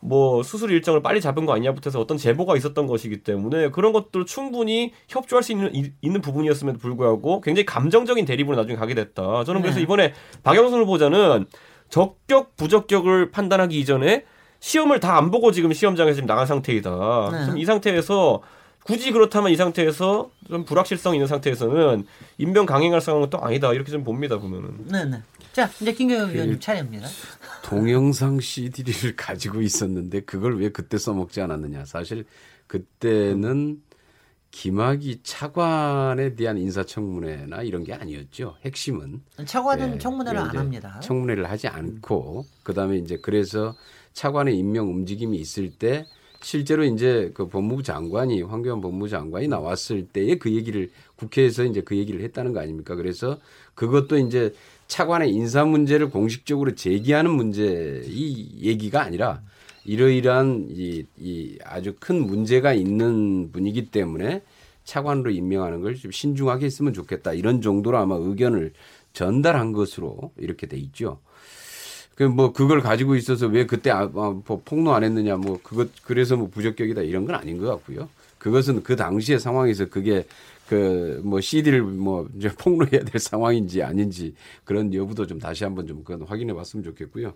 [0.01, 4.25] 뭐 수술 일정을 빨리 잡은 거 아니냐부터 해서 어떤 제보가 있었던 것이기 때문에 그런 것들
[4.25, 9.43] 충분히 협조할 수 있는 이- 있는 부분이었음에도 불구하고 굉장히 감정적인 대립으로 나중에 가게 됐다.
[9.43, 9.83] 저는 그래서 네.
[9.83, 11.45] 이번에 박영선 후보자는
[11.89, 14.25] 적격 부적격을 판단하기 이전에
[14.59, 16.89] 시험을 다 안 보고 지금 시험장에서 지금 나간 상태이다.
[17.53, 17.59] 네.
[17.61, 18.41] 이 상태에서
[18.83, 22.05] 굳이 그렇다면 이 상태에서 좀 불확실성 있는 상태에서는
[22.37, 24.87] 임명 강행할 상황은 또 아니다 이렇게 좀 봅니다 보면은.
[24.87, 25.21] 네네.
[25.53, 27.07] 자 이제 김경영 그 의원님 차례입니다.
[27.63, 31.85] 동영상 CD를 가지고 있었는데 그걸 왜 그때 써먹지 않았느냐.
[31.85, 32.25] 사실
[32.67, 33.81] 그때는
[34.51, 38.57] 김학의 차관에 대한 인사청문회나 이런 게 아니었죠.
[38.65, 40.99] 핵심은 차관은 예, 청문회를 안 이제 합니다.
[41.01, 43.75] 청문회를 하지 않고 그다음에 이제 그래서
[44.13, 46.05] 차관의 임명 움직임이 있을 때
[46.41, 51.97] 실제로 이제 그 법무부 장관이 황교안 법무부 장관이 나왔을 때에 그 얘기를 국회에서 이제 그
[51.97, 52.95] 얘기를 했다는 거 아닙니까?
[52.95, 53.39] 그래서
[53.75, 54.53] 그것도 이제
[54.87, 59.41] 차관의 인사 문제를 공식적으로 제기하는 문제 이 얘기가 아니라
[59.85, 64.41] 이러이러한 이, 이 아주 큰 문제가 있는 분이기 때문에
[64.83, 68.73] 차관으로 임명하는 걸 좀 신중하게 했으면 좋겠다 이런 정도로 아마 의견을
[69.13, 71.19] 전달한 것으로 이렇게 돼 있죠.
[72.15, 75.89] 그 뭐 그걸 가지고 있어서 왜 그때 아, 아, 뭐 폭로 안 했느냐 뭐 그것
[76.03, 78.09] 그래서 뭐 부적격이다 이런 건 아닌 것 같고요.
[78.37, 80.25] 그것은 그 당시의 상황에서 그게
[80.67, 86.03] 그 뭐 CD를 뭐 이제 폭로해야 될 상황인지 아닌지 그런 여부도 좀 다시 한번 좀
[86.03, 87.33] 그건 확인해 봤으면 좋겠고요.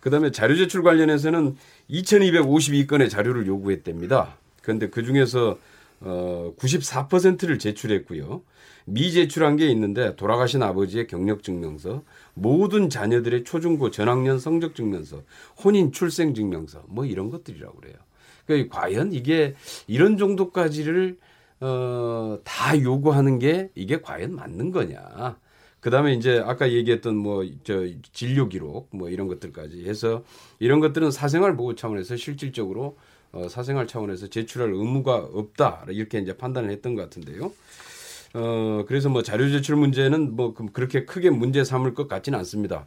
[0.00, 1.56] 그다음에 자료 제출 관련해서는
[1.90, 4.36] 2,252건의 자료를 요구했답니다.
[4.62, 5.58] 그런데 그 중에서
[6.00, 8.42] 어 94%를 제출했고요.
[8.92, 12.02] 미제출한 게 있는데 돌아가신 아버지의 경력 증명서,
[12.34, 15.22] 모든 자녀들의 초중고 전학년 성적 증명서,
[15.62, 17.94] 혼인 출생 증명서 뭐 이런 것들이라고 그래요.
[18.46, 19.54] 그 과연 이게
[19.86, 21.18] 이런 정도까지를
[21.60, 25.38] 어, 다 요구하는 게 이게 과연 맞는 거냐?
[25.80, 30.24] 그 다음에 이제 아까 얘기했던 뭐 저 진료 기록 뭐 이런 것들까지 해서
[30.58, 32.96] 이런 것들은 사생활 보호 차원에서 실질적으로
[33.32, 37.52] 어, 사생활 차원에서 제출할 의무가 없다 이렇게 이제 판단을 했던 것 같은데요.
[38.34, 42.86] 어 그래서 뭐 자료 제출 문제는 뭐 그- 그렇게 크게 문제 삼을 것 같지는 않습니다.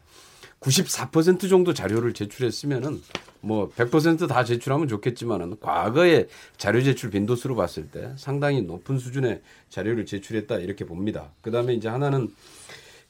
[0.59, 3.01] 94% 정도 자료를 제출했으면은
[3.41, 6.27] 뭐 100%다 제출하면 좋겠지만은 과거의
[6.57, 11.31] 자료 제출 빈도수로 봤을 때 상당히 높은 수준의 자료를 제출했다 이렇게 봅니다.
[11.41, 12.29] 그다음에 이제 하나는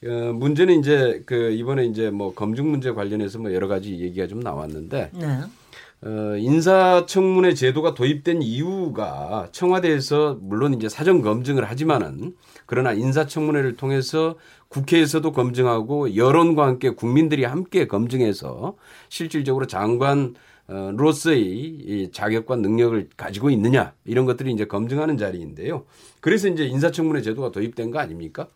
[0.06, 4.40] 어, 문제는 이제 그 이번에 이제 뭐 검증 문제 관련해서 뭐 여러 가지 얘기가 좀
[4.40, 5.38] 나왔는데 네.
[6.04, 12.34] 어, 인사청문회 제도가 도입된 이유가 청와대에서 물론 이제 사전 검증을 하지만은
[12.66, 14.36] 그러나 인사청문회를 통해서
[14.66, 18.76] 국회에서도 검증하고 여론과 함께 국민들이 함께 검증해서
[19.08, 20.34] 실질적으로 장관
[20.66, 25.84] 어, 로서의 이 자격과 능력을 가지고 있느냐 이런 것들이 이제 검증하는 자리인데요.
[26.20, 28.48] 그래서 이제 인사청문회 제도가 도입된 거 아닙니까?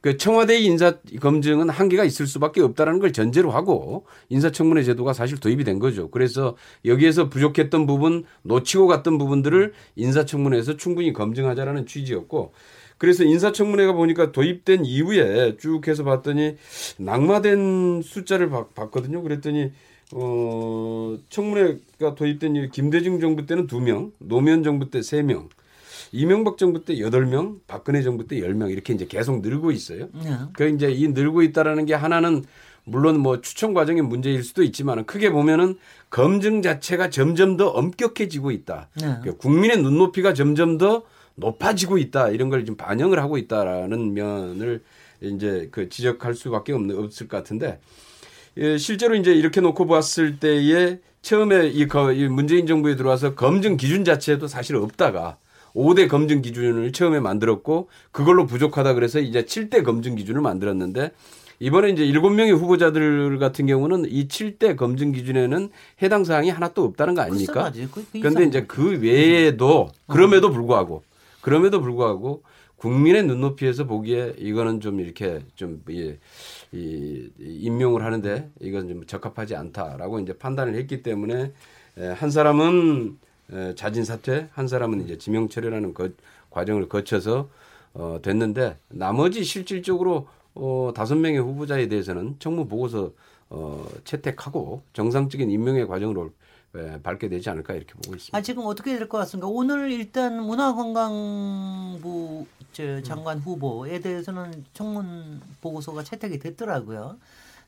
[0.00, 5.64] 그 청와대의 인사 검증은 한계가 있을 수밖에 없다라는 걸 전제로 하고 인사청문회 제도가 사실 도입이
[5.64, 6.10] 된 거죠.
[6.10, 12.52] 그래서 여기에서 부족했던 부분, 놓치고 갔던 부분들을 인사청문회에서 충분히 검증하자라는 취지였고
[12.98, 16.56] 그래서 인사청문회가 보니까 도입된 이후에 쭉 해서 봤더니
[16.98, 19.22] 낙마된 숫자를 봤, 봤거든요.
[19.22, 19.72] 그랬더니
[20.14, 25.48] 어 청문회가 도입된 이후 김대중 정부 때는 두 명, 노무현 정부 때세 명,
[26.12, 30.08] 이명박 정부 때 여덟 명, 박근혜 정부 때열명 이렇게 이제 계속 늘고 있어요.
[30.14, 30.36] 네.
[30.52, 32.44] 그 이제 이 늘고 있다라는 게 하나는
[32.84, 35.76] 물론 뭐 추천 과정의 문제일 수도 있지만 크게 보면은
[36.08, 38.88] 검증 자체가 점점 더 엄격해지고 있다.
[39.00, 39.16] 네.
[39.24, 41.02] 그 국민의 눈높이가 점점 더
[41.34, 42.30] 높아지고 있다.
[42.30, 44.82] 이런 걸좀 반영을 하고 있다라는 면을
[45.20, 47.80] 이제 그 지적할 수밖에 없는 없을 것 같은데
[48.58, 53.76] 예, 실제로 이제 이렇게 놓고 봤을 때에 처음에 이, 거, 이 문재인 정부에 들어와서 검증
[53.76, 55.38] 기준 자체도 사실 없다가
[55.76, 61.12] 5대 검증 기준을 처음에 만들었고 그걸로 부족하다 그래서 이제 7대 검증 기준을 만들었는데
[61.58, 65.70] 이번에 이제 7명의 후보자들 같은 경우는 이 7대 검증 기준에는
[66.02, 67.52] 해당 사항이 하나도 없다는 거 아닙니까?
[67.90, 68.64] 그- 그런데 이제.
[68.66, 71.02] 그 외에도 그럼에도 불구하고
[71.40, 72.42] 그럼에도 불구하고
[72.76, 76.14] 국민의 눈높이에서 보기에 이거는 좀 이렇게 좀 이,
[76.72, 81.52] 이, 이 임명을 하는데 이건 좀 적합하지 않다라고 이제 판단을 했기 때문에
[81.98, 83.25] 에, 한 사람은 에,
[83.76, 86.08] 자진 사퇴, 한 사람은 이제 지명 처리라는 거,
[86.50, 87.48] 과정을 거쳐서
[87.94, 93.12] 어, 됐는데 나머지 실질적으로 어, 다섯 명의 후보자에 대해서는 청문 보고서
[93.48, 96.30] 어, 채택하고 정상적인 임명의 과정으로
[96.74, 98.36] 에, 밟게 되지 않을까 이렇게 보고 있습니다.
[98.36, 99.46] 아 지금 어떻게 될 것 같습니까?
[99.48, 107.16] 오늘 일단 문화관광부 저 장관 후보에 대해서는 청문 보고서가 채택이 됐더라고요.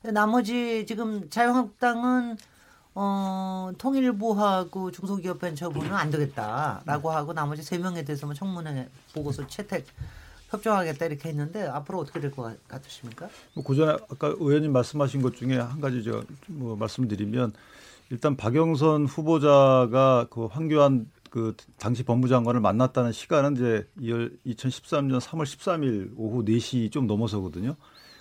[0.02, 2.36] 나머지 지금 자유한국당은
[3.00, 9.86] 어, 통일부하고 중소기업회 처분은 안 되겠다라고 하고 나머지 세 명에 대해서만 청문회 보고서 채택
[10.48, 13.28] 협조하겠다 이렇게 했는데 앞으로 어떻게 될 것 같으십니까?
[13.54, 17.52] 뭐 그전에 아까 의원님 말씀하신 것 중에 한 가지 저뭐 말씀드리면
[18.10, 23.86] 일단 박영선 후보자가 그 황교안 그 당시 법무장관을 만났다는 시간은 이제
[24.44, 27.76] 2013년 3월 13일 오후 4시 좀 넘어서거든요.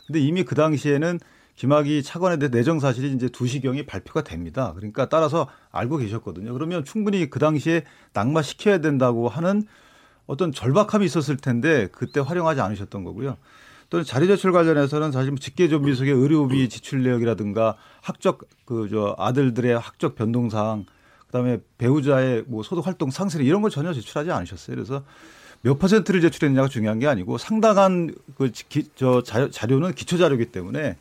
[0.06, 1.20] 근데 이미 그 당시에는
[1.58, 4.74] 김학의 차관에 대해 내정 사실이 이제 2시경이 발표가 됩니다.
[4.76, 6.54] 그러니까 따라서 알고 계셨거든요.
[6.54, 9.64] 그러면 충분히 그 당시에 낙마시켜야 된다고 하는
[10.28, 13.38] 어떤 절박함이 있었을 텐데 그때 활용하지 않으셨던 거고요.
[13.90, 19.80] 또 자료 제출 관련해서는 사실 뭐 직계존 비속의 의료비 지출 내역이라든가 학적 그 저 아들들의
[19.80, 20.86] 학적 변동 사항
[21.28, 24.76] 그다음에 배우자의 뭐 소득 활동 상세 이런 걸 전혀 제출하지 않으셨어요.
[24.76, 25.04] 그래서
[25.62, 30.98] 몇 퍼센트를 제출했냐가 중요한 게 아니고 상당한 그저 자료는 기초 자료이기 때문에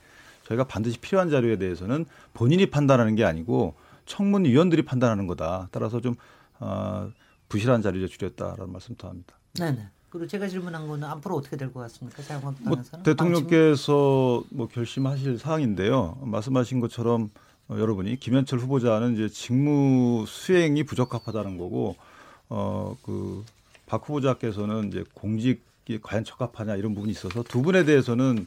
[0.46, 3.74] 저희가 반드시 필요한 자료에 대해서는 본인이 판단하는 게 아니고
[4.06, 5.68] 청문위원들이 판단하는 거다.
[5.72, 6.14] 따라서 좀
[6.60, 7.10] 어,
[7.48, 9.34] 부실한 자료 제출이었다라는 말씀 더 합니다.
[9.54, 9.88] 네네.
[10.08, 12.16] 그리고 제가 질문한 거는 앞으로 어떻게 될 것 같습니까?
[12.22, 16.18] 뭐 자유한국당에서는 대통령께서 뭐 결심하실 사항인데요.
[16.22, 17.28] 말씀하신 것처럼
[17.68, 21.96] 어, 여러분이 김현철 후보자는 이제 직무 수행이 부적합하다는 거고
[22.48, 23.44] 어그
[23.86, 28.46] 박 후보자께서는 이제 공직이 과연 적합하냐 이런 부분이 있어서 두 분에 대해서는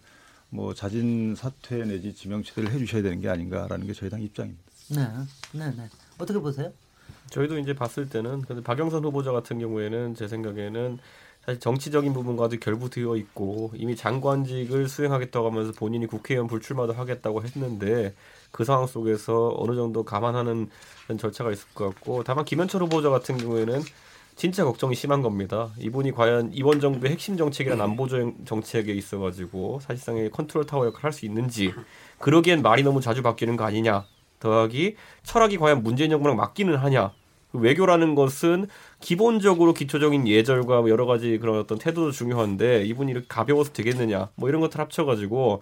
[0.49, 4.63] 뭐 자진 사퇴 내지 지명 처리를 해주셔야 되는 게 아닌가라는 게 저희 당 입장입니다.
[4.89, 5.07] 네,
[5.53, 5.89] 네, 네.
[6.17, 6.71] 어떻게 보세요?
[7.29, 10.99] 저희도 이제 봤을 때는 근데 박영선 후보자 같은 경우에는 제 생각에는
[11.45, 18.13] 사실 정치적인 부분과도 결부되어 있고 이미 장관직을 수행하겠다고 하면서 본인이 국회의원 불출마도 하겠다고 했는데
[18.51, 20.69] 그 상황 속에서 어느 정도 감안하는
[21.17, 23.81] 절차가 있을 것 같고 다만 김현철 후보자 같은 경우에는
[24.39, 25.69] 진짜 걱정이 심한 겁니다.
[25.79, 28.07] 이분이 과연 이번 정부의 핵심 정책이란 안보
[28.45, 31.73] 정책에 있어 가지고 사실상의 컨트롤 타워 역할을 할 수 있는지
[32.19, 34.05] 그러기엔 말이 너무 자주 바뀌는 거 아니냐.
[34.39, 37.11] 더하기 철학이 과연 문재인 정부랑 맞기는 하냐.
[37.51, 38.67] 외교라는 것은
[39.01, 44.29] 기본적으로 기초적인 예절과 여러 가지 그런 어떤 태도도 중요한데 이분이 이렇게 가벼워서 되겠느냐.
[44.35, 45.61] 뭐 이런 것들 합쳐가지고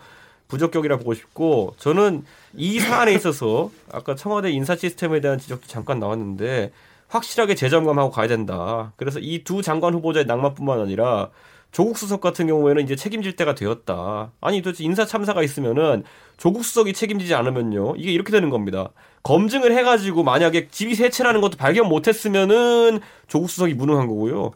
[0.49, 6.71] 부적격이라 보고 싶고 저는 이 사안에 있어서 아까 청와대 인사 시스템에 대한 지적도 잠깐 나왔는데
[7.07, 8.93] 확실하게 재점검하고 가야 된다.
[8.97, 11.29] 그래서 이 두 장관 후보자의 낙마뿐만 아니라
[11.71, 14.31] 조국 수석 같은 경우에는 이제 책임질 때가 되었다.
[14.41, 16.03] 아니 도대체 인사 참사가 있으면은
[16.37, 18.89] 조국 수석이 책임지지 않으면요 이게 이렇게 되는 겁니다.
[19.23, 24.51] 검증을 해가지고 만약에 집이 세채라는 것도 발견 못했으면은 조국 수석이 무능한 거고요.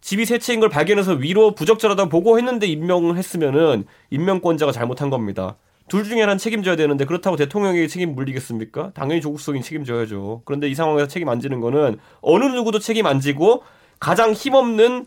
[0.00, 5.56] 집이 세채인 걸 발견해서 위로 부적절하다고 보고했는데 임명을 했으면은 임명권자가 잘못한 겁니다.
[5.90, 8.92] 둘 중에 하나는 책임져야 되는데 그렇다고 대통령에게 책임 물리겠습니까?
[8.94, 10.42] 당연히 조국 수석이 책임져야죠.
[10.44, 13.64] 그런데 이 상황에서 책임 안 지는 거는 어느 누구도 책임 안 지고
[13.98, 15.06] 가장 힘없는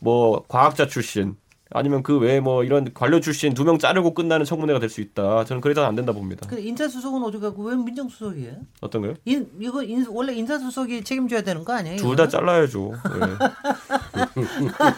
[0.00, 1.36] 뭐 과학자 출신
[1.70, 5.44] 아니면 그 외에 뭐 이런 관료 출신 두 명 자르고 끝나는 청문회가 될 수 있다.
[5.44, 6.46] 저는 그래서는 안 된다 봅니다.
[6.48, 8.54] 그 인사수석은 어디 가고 왜 민정수석이에요?
[8.80, 9.14] 어떤 거요?
[9.24, 11.96] 인, 이거 인, 원래 인사수석이 책임져야 되는 거 아니에요?
[11.96, 12.28] 둘 다?
[12.28, 12.92] 잘라야죠.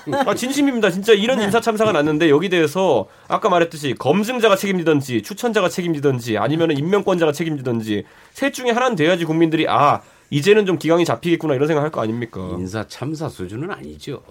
[0.06, 0.14] 네.
[0.26, 0.90] 아 진심입니다.
[0.90, 7.32] 진짜 이런 인사 참사가 났는데 여기 대해서 아까 말했듯이 검증자가 책임지든지 추천자가 책임지든지 아니면 임명권자가
[7.32, 12.40] 책임지든지 셋 중에 하나는 돼야지 국민들이 아 이제는 좀 기강이 잡히겠구나 이런 생각할 거 아닙니까?
[12.58, 14.22] 인사 참사 수준은 아니죠.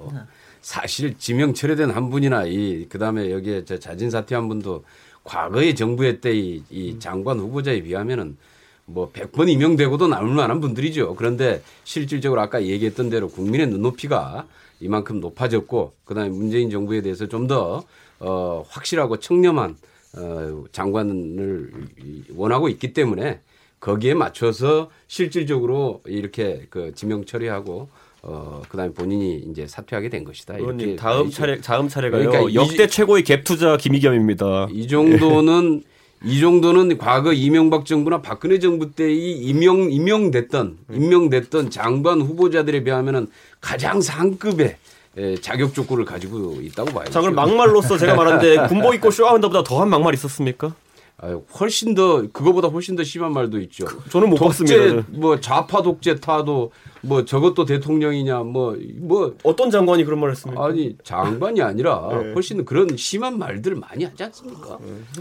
[0.72, 4.84] 사실 지명 철회된 한 분이나 이 그다음에 여기에 저 자진 사퇴한 분도
[5.24, 8.36] 과거의 정부의 때이 이 장관 후보자에 비하면은
[8.84, 11.15] 뭐 100번 임명되고도 남을 만한 분들이죠.
[11.15, 14.45] 그런데 실질적으로 아까 얘기했던 대로 국민의 눈높이가
[14.82, 17.86] 이만큼 높아졌고 그다음에 문재인 정부에 대해서 좀 더
[18.20, 19.78] 어, 확실하고 청렴한
[20.18, 21.72] 어, 장관을
[22.03, 23.39] 이- 원하고 있기 때문에
[23.80, 27.88] 거기에 맞춰서 실질적으로 이렇게 그 지명 처리하고
[28.24, 30.55] 어 그다음에 본인이 이제 사퇴하게 된 것이다.
[30.57, 31.30] 이렇게 다음.
[31.30, 32.30] 차례 다음 차례가요.
[32.30, 34.68] 그러니까 이- 역대 최고의 갭 투자 김희겸입니다.
[34.72, 35.84] 이 정도는
[36.26, 43.28] 이 정도는 과거 이명박 정부나 박근혜 정부 때 이 임명 임명됐던 임명됐던 장관 후보자들에 비하면은
[43.61, 44.76] 가장 상급의
[45.18, 47.11] 에, 자격 조건을 가지고 있다고 봐야죠.
[47.11, 50.74] 자 그럼 막말로서 제가 말한데 군복 입고 쇼하는데보다 더한 막말 있었습니까?
[51.20, 53.88] 아유, 훨씬 더 그거보다 훨씬 더 심한 말도 있죠.
[54.11, 55.07] 저는 못 독재 봤습니다.
[55.09, 60.63] 뭐 좌파 독재 타도 뭐 저것도 대통령이냐 뭐뭐 어떤 장관이 그런 말을 했습니까?
[60.63, 62.34] 아니 장관이 아니라 네.
[62.34, 64.78] 훨씬 그런 심한 말들을 많이 하지 않습니까?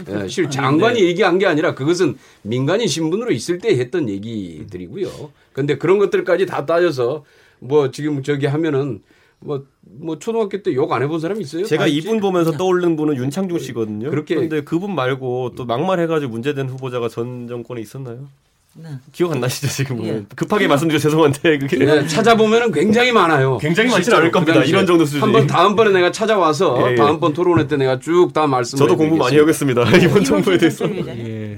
[0.07, 5.31] 예, 실 장관이 얘기한 게 아니라 그것은 민간인 신분으로 있을 때 했던 얘기들이고요.
[5.51, 7.25] 그런데 그런 것들까지 다 따져서
[7.57, 9.01] 뭐 지금 저기 하면은
[9.39, 9.63] 뭐
[9.99, 11.63] 뭐 초등학교 때 욕 안 해본 사람 있어요?
[11.65, 11.97] 제가 다 있지?
[11.99, 14.09] 이분 보면서 떠오르는 분은 윤창중 씨거든요.
[14.09, 18.27] 그렇게- 그런데 그분 말고 또 막말해가지고 문제된 후보자가 전 정권에 있었나요?
[18.75, 18.89] 네.
[19.13, 20.03] 기억 안 나시죠 지금?
[20.03, 20.23] 예.
[20.35, 23.57] 급하게 말씀드려 죄송한데 그게 네, 찾아보면은 굉장히 많아요.
[23.59, 24.61] 굉장히 실제로 않을 겁니다.
[24.61, 24.67] 그.
[24.67, 25.21] 이런 정도 수준이.
[25.21, 26.95] 한번 다음번에 내가 찾아와서 예, 예.
[26.95, 29.37] 다음번 토론회 때 내가 쭉 다 말씀을 저도 공부 많이.
[29.39, 29.81] 하겠습니다.
[29.97, 30.85] 이번 정부에 대해서.
[30.93, 31.01] 예.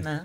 [0.04, 0.22] 네.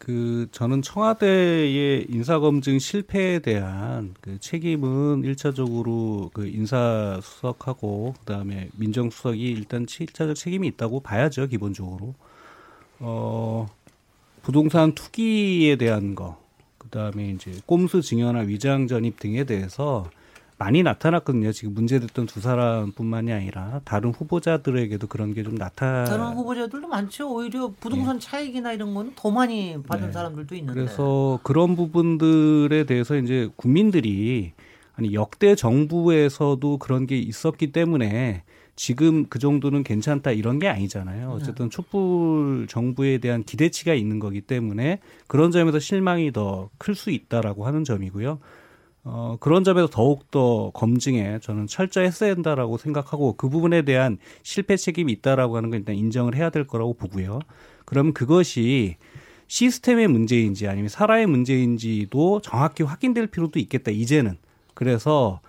[0.00, 10.36] 그 저는 청와대의 인사검증 실패에 대한 그 책임은 일차적으로 그 인사수석하고 그다음에 민정수석이 일단 일차적
[10.36, 12.14] 책임이 있다고 봐야죠 기본적으로.
[13.00, 13.68] 어
[14.40, 16.42] 부동산 투기에 대한 거
[16.78, 20.10] 그다음에 이제 꼼수 증여나 위장 전입 등에 대해서
[20.60, 21.52] 많이 나타났거든요.
[21.52, 26.04] 지금 문제됐던 두 사람뿐만이 아니라 다른 후보자들에게도 그런 게 좀 나타.
[26.04, 27.34] 다른 후보자들도 많죠.
[27.34, 30.12] 오히려 부동산 차익이나 이런 거는 더 많이 받은 네.
[30.12, 30.78] 사람들도 있는데.
[30.78, 34.52] 그래서 그런 부분들에 대해서 이제 국민들이
[34.96, 38.42] 아니 역대 정부에서도 그런 게 있었기 때문에
[38.76, 41.30] 지금 그 정도는 괜찮다 이런 게 아니잖아요.
[41.30, 47.66] 어쨌든 촛불 정부에 대한 기대치가 있는 거기 때문에 그런 점에서 실망이 더 클 수 있다라고
[47.66, 48.38] 하는 점이고요.
[49.02, 55.56] 어, 그런 점에서 더욱더 검증에 저는 철저했어야 한다라고 생각하고 그 부분에 대한 실패 책임이 있다라고
[55.56, 57.40] 하는 건 일단 인정을 해야 될 거라고 보고요.
[57.84, 58.96] 그럼 그것이
[59.46, 64.36] 시스템의 문제인지 아니면 사람의 문제인지도 정확히 확인될 필요도 있겠다, 이제는.
[64.74, 65.40] 그래서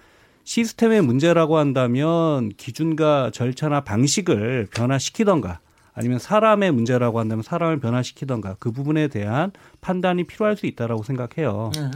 [0.44, 5.60] 시스템의 문제라고 한다면 기준과 절차나 방식을 변화시키던가
[5.94, 11.72] 아니면 사람의 문제라고 한다면 사람을 변화시키던가 그 부분에 대한 판단이 필요할 수 있다라고 생각해요.
[11.76, 11.92] 네.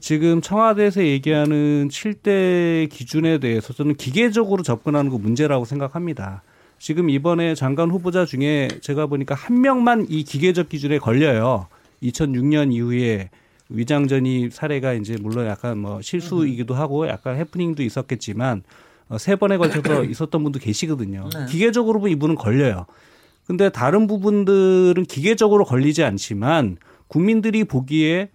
[0.00, 6.42] 지금 청와대에서 얘기하는 7대 기준에 대해서 저는 기계적으로 접근하는 거 문제라고 생각합니다.
[6.78, 11.66] 지금 이번에 장관 후보자 중에 제가 보니까 한 명만 이 기계적 기준에 걸려요.
[12.02, 13.28] 2006년 이후에
[13.68, 18.62] 위장전입 사례가 이제 물론 약간 뭐 실수이기도 하고 약간 해프닝도 있었겠지만
[19.10, 21.28] 어, 세 번에 걸쳐서 있었던 분도 계시거든요.
[21.34, 21.46] 네.
[21.46, 22.86] 기계적으로 이분은 걸려요.
[23.46, 28.30] 근데 다른 부분들은 기계적으로 걸리지 않지만 국민들이 보기에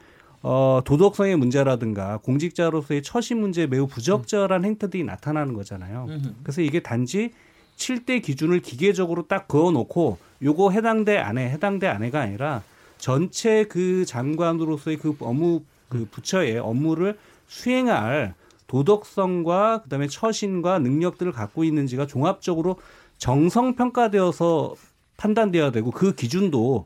[0.47, 6.05] 어, 도덕성의 문제라든가 공직자로서의 처신 문제에 매우 부적절한 행태들이 나타나는 거잖아요.
[6.43, 7.31] 그래서 이게 단지
[7.77, 12.61] 7대 기준을 기계적으로 딱 그어놓고 요거 해당돼 안해 해당돼 안해가 아니라
[12.99, 17.17] 전체 그 장관으로서의 그 업무 그 부처의 업무를
[17.47, 18.35] 수행할
[18.67, 22.75] 도덕성과 그다음에 처신과 능력들을 갖고 있는지가 종합적으로
[23.17, 24.75] 정성 평가되어서
[25.17, 26.85] 판단돼야 되고 그 기준도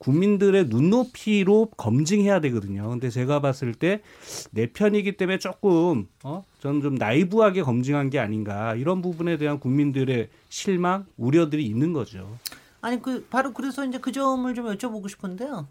[0.00, 2.88] 국민들의 눈높이로 검증해야 되거든요.
[2.88, 4.02] 근데 제가 봤을 때
[4.50, 10.28] 내 편이기 때문에 조금 어 저는 좀 나이브하게 검증한 게 아닌가 이런 부분에 대한 국민들의
[10.48, 12.36] 실망, 우려들이 있는 거죠.
[12.80, 15.68] 아니 그 바로 그래서 이제 그 점을 좀 여쭤보고 싶은데요.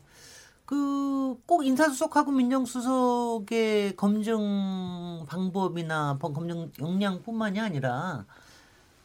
[0.65, 8.25] 그 꼭 인사수석하고 민정수석의 검증 방법이나 번- 검증 역량뿐만이 아니라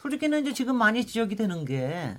[0.00, 2.16] 솔직히는 이제 지금 많이 지적이 되는 게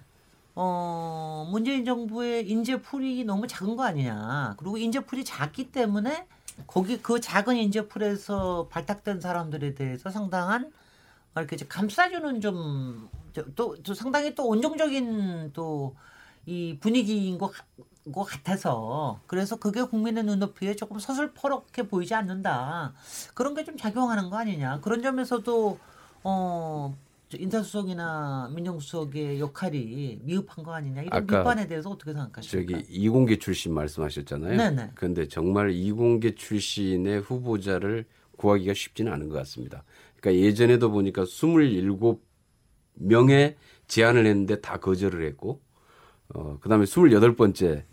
[0.56, 4.56] 어, 문재인 정부의 인재풀이 너무 작은 거 아니냐.
[4.58, 6.28] 그리고 인재풀이 작기 때문에
[6.68, 10.72] 거기 그 작은 인재풀에서 발탁된 사람들에 대해서 상당한
[11.36, 13.10] 이렇게 이제 감싸주는 좀
[13.56, 15.96] 또, 또 상당히 또 온정적인 또
[16.48, 17.66] 이 분위기인 것, 같-
[18.14, 19.20] 것 같아서.
[19.26, 22.94] 그래서 그게 국민의 눈높이에 조금 서슬퍼렇게 보이지 않는다.
[23.34, 24.80] 그런 게 좀 작용하는 거 아니냐.
[24.82, 25.80] 그런 점에서도
[26.24, 26.94] 어저
[27.34, 32.80] 인사수석이나 민정수석의 역할이 미흡한 거 아니냐 이런 비판에 대해서 어떻게 생각하십니까?
[32.80, 34.58] 저기 이공계 출신 말씀하셨잖아요.
[34.58, 34.92] 네네.
[34.96, 38.06] 그런데 정말 이공계 출신의 후보자를
[38.38, 39.84] 구하기가 쉽지는 않은 것 같습니다.
[40.20, 43.56] 그러니까 예전에도 보니까 27명의
[43.88, 45.62] 제안을 했는데 다 거절을 했고
[46.34, 47.84] 어 그다음에 28번째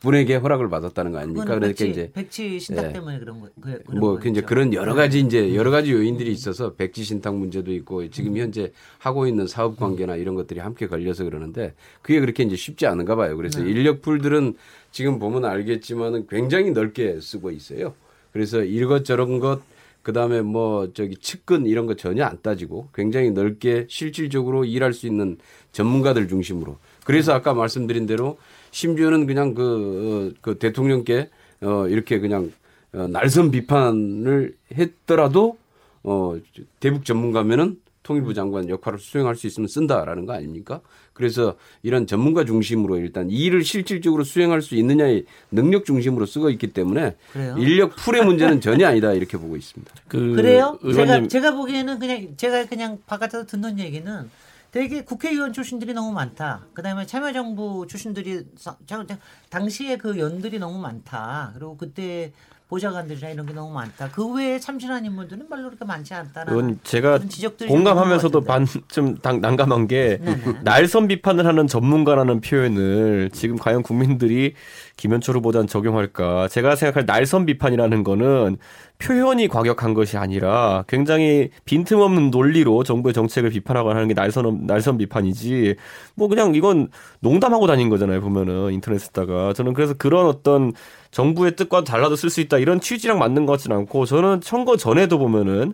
[0.00, 1.44] 분에게 허락을 받았다는 거 아닙니까?
[1.44, 2.92] 그러니까 백치, 이제 백치 신탁 예.
[2.94, 4.46] 때문에 그런 거 그, 뭐 이제 거였죠.
[4.46, 9.26] 그런 여러 가지 이제 여러 가지 요인들이 있어서 백지 신탁 문제도 있고 지금 현재 하고
[9.26, 13.36] 있는 사업 관계나 이런 것들이 함께 걸려서 그러는데 그게 그렇게 이제 쉽지 않은가 봐요.
[13.36, 14.54] 그래서 인력 풀들은
[14.90, 17.94] 지금 보면 알겠지만은 굉장히 넓게 쓰고 있어요.
[18.32, 19.60] 그래서 이것저런 것
[20.02, 25.36] 그다음에 뭐 저기 측근 이런 거 전혀 안 따지고 굉장히 넓게 실질적으로 일할 수 있는
[25.72, 28.38] 전문가들 중심으로 그래서 아까 말씀드린 대로
[28.70, 31.30] 심지어는 그냥 그, 어, 그 대통령께
[31.62, 32.52] 어 이렇게 그냥
[32.92, 35.58] 어, 날선 비판을 했더라도
[36.02, 36.36] 어
[36.80, 40.80] 대북 전문가면은 통일부 장관 역할을 수행할 수 있으면 쓴다라는 거 아닙니까?
[41.12, 46.68] 그래서 이런 전문가 중심으로 일단 이 일을 실질적으로 수행할 수 있느냐의 능력 중심으로 쓰고 있기
[46.68, 47.56] 때문에 그래요?
[47.58, 49.92] 인력 풀의 문제는 전혀 아니다 이렇게 보고 있습니다.
[50.08, 50.78] 그 그래요?
[50.82, 54.30] 제가 의원님 제가 보기에는 그냥 제가 그냥 바깥에서 듣는 얘기는
[54.70, 56.66] 되게 국회의원 출신들이 너무 많다.
[56.74, 58.44] 그다음에 참여정부 출신들이
[59.48, 61.50] 당시에 그 연들이 너무 많다.
[61.54, 62.32] 그리고 그때
[62.68, 64.10] 보좌관들이나 이런 게 너무 많다.
[64.12, 67.18] 그 외에 참신한 인물들은 별로 그렇게 많지 않다는 제가
[67.66, 69.20] 공감하면서도 있는 것 같은데.
[69.20, 70.60] 반좀 난감한 게 네네.
[70.62, 74.54] 날선 비판을 하는 전문가라는 표현을 지금 과연 국민들이
[75.00, 76.48] 김현철 후보자는 적용할까?
[76.48, 78.58] 제가 생각할 날선 비판이라는 거는
[78.98, 85.76] 표현이 과격한 것이 아니라 굉장히 빈틈없는 논리로 정부의 정책을 비판하거나 하는 게 날선 날선 비판이지.
[86.16, 86.88] 뭐 그냥 이건
[87.20, 88.20] 농담하고 다닌 거잖아요.
[88.20, 90.74] 보면은 인터넷에다가 저는 그래서 그런 어떤
[91.12, 95.18] 정부의 뜻과 달라도 쓸 수 있다 이런 취지랑 맞는 것 같지는 않고 저는 선거 전에도
[95.18, 95.72] 보면은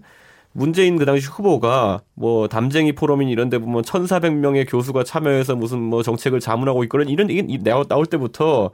[0.53, 6.05] 문재인 그 당시 후보가 뭐 담쟁이 포럼인 이런 데 보면 1,400명의 교수가 참여해서 무슨 뭐
[6.05, 7.45] 정책을 자문하고 있거든 이런 이게
[7.89, 8.71] 나올 때부터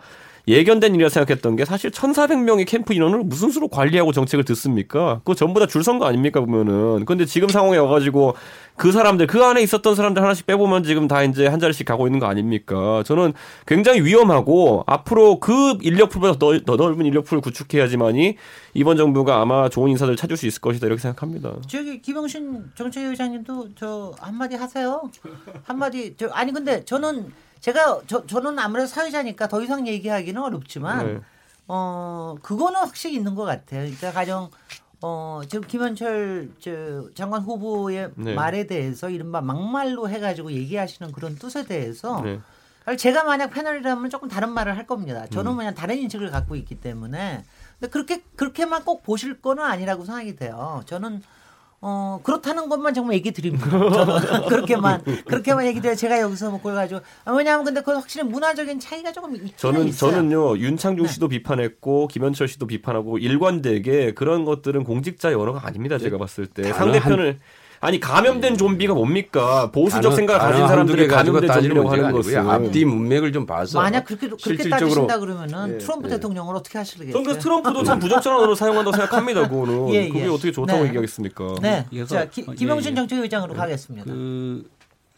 [0.49, 5.19] 예견된 일이라 생각했던 게 사실 1,400명의 캠프 인원을 무슨 수로 관리하고 정책을 듣습니까?
[5.19, 7.05] 그거 전부 다 줄 선 거 아닙니까 보면은.
[7.05, 8.35] 근데 지금 상황에 와가지고
[8.77, 12.19] 그 사람들 그 안에 있었던 사람들 하나씩 빼보면 지금 다 이제 한 자리씩 가고 있는
[12.19, 13.03] 거 아닙니까?
[13.07, 13.35] 저는
[13.67, 18.37] 굉장히 위험하고 앞으로 그 인력풀보다 더, 더 넓은 인력풀을 구축해야지만이
[18.75, 21.53] 이번 정부가 아마 좋은 인사들 찾을 수 있을 것이다 이렇게 생각합니다.
[21.69, 25.03] 저기 김영신 정책위원장님도 저 한마디 하세요.
[25.65, 27.31] 한마디 저 아니 근데 저는
[27.63, 31.21] 제가 저 저는 아무래도 사회자니까 더 이상 얘기하기는 어렵지만 네.
[31.69, 33.83] 어 그거는 확실히 있는 것 같아요.
[33.83, 34.51] 그러니까 가령
[35.01, 38.35] 어 지금 김현철 저 장관 후보의 네.
[38.35, 42.41] 말에 대해서 이른바 막말로 해가지고 얘기하시는 그런 뜻에 대해서 네.
[42.97, 45.29] 제가 만약 패널이라면 조금 다른 말을 할 겁니다.
[45.29, 45.57] 저는 음.
[45.59, 47.45] 그냥 다른 인식을 갖고 있기 때문에
[47.79, 50.83] 근데 그렇게 그렇게만 꼭 보실 거는 아니라고 생각이 돼요.
[50.87, 51.23] 저는
[51.85, 53.67] 어 그렇다는 것만 정말 얘기 드립니다.
[54.49, 58.79] 그렇게만 그렇게만 얘기 드려 제가 여기서 뭐 그걸 가지고 아, 왜냐하면 근데 그 확실히 문화적인
[58.79, 60.13] 차이가 조금 있긴 저는 있어요.
[60.13, 60.61] 저는요 네.
[60.61, 65.99] 윤창중 씨도 비판했고 김현철 씨도 비판하고 일관되게 그런 것들은 공직자의 언어가 아닙니다.
[65.99, 67.41] 제가 봤을 때 상대편을
[67.85, 72.13] 아니 감염된 좀비가 뭡니까 보수적 단어- 생각을 가진 사람들이 감염된 좀비라고 하는.
[72.13, 76.11] 것은 앞뒤 문맥을 좀 봐서 만약 그렇게 그렇게 실질적으로 따지신다 그러면은 예, 트럼프 예.
[76.15, 77.11] 대통령을 어떻게 하시겠어요?
[77.11, 79.43] 저는 그래서 트럼프도 참 부적절한 언어를 사용한다고 생각합니다.
[79.51, 80.29] 그거는 예, 그게 예.
[80.29, 80.89] 어떻게 좋다고 네.
[80.91, 81.55] 얘기하겠습니까?
[81.61, 81.87] 네.
[81.91, 82.95] 그래서- 자 기, 어, 예, 예.
[82.95, 84.05] 정책위원장으로 가겠습니다.
[84.05, 84.71] 그,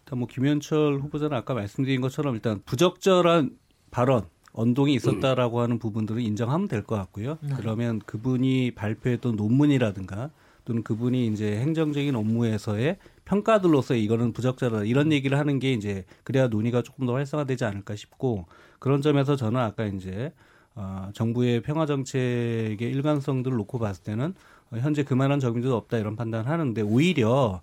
[0.06, 3.50] 일단 뭐 김현철 후보자는 아까 말씀드린 것처럼 일단 부적절한
[3.90, 4.22] 발언,
[4.54, 7.36] 언동이 있었다라고 하는 부분들은 인정하면 될 것 같고요.
[7.42, 7.54] 네.
[7.58, 10.30] 그러면 그분이 발표했던 논문이라든가
[10.64, 16.82] 또는 그분이 이제 행정적인 업무에서의 평가들로서 이거는 부적절하다 이런 얘기를 하는 게 이제 그래야 논의가
[16.82, 18.46] 조금 더 활성화되지 않을까 싶고
[18.78, 20.32] 그런 점에서 저는 아까 이제
[20.74, 24.34] 어, 정부의 평화 정책의 일관성들을 놓고 봤을 때는
[24.70, 27.60] 어, 현재 그만한 적임자도 없다 이런 판단을 하는데 오히려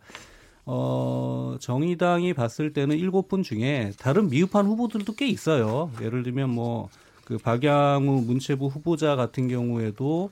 [0.66, 5.92] 어, 정의당이 봤을 때는 일곱 분 중에 다른 미흡한 후보들도 꽤 있어요.
[6.02, 6.90] 예를 들면 뭐
[7.32, 10.32] 그 박양우 문체부 후보자 같은 경우에도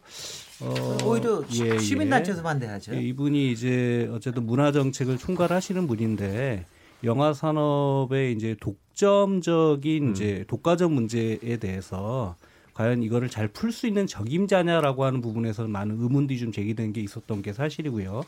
[0.61, 1.79] 어, 오히려 예, 예.
[1.79, 2.95] 시민단체에서 반대하죠.
[2.95, 6.65] 예, 이분이 이제 어쨌든 문화 정책을 총괄하시는 분인데
[7.03, 12.35] 영화 산업의 이제 독점적인 이제 독과점 문제에 대해서
[12.73, 17.41] 과연 이거를 잘 풀 수 있는 적임자냐라고 하는 부분에서 많은 의문들이 좀 제기된 게 있었던
[17.41, 18.23] 게 사실이고요.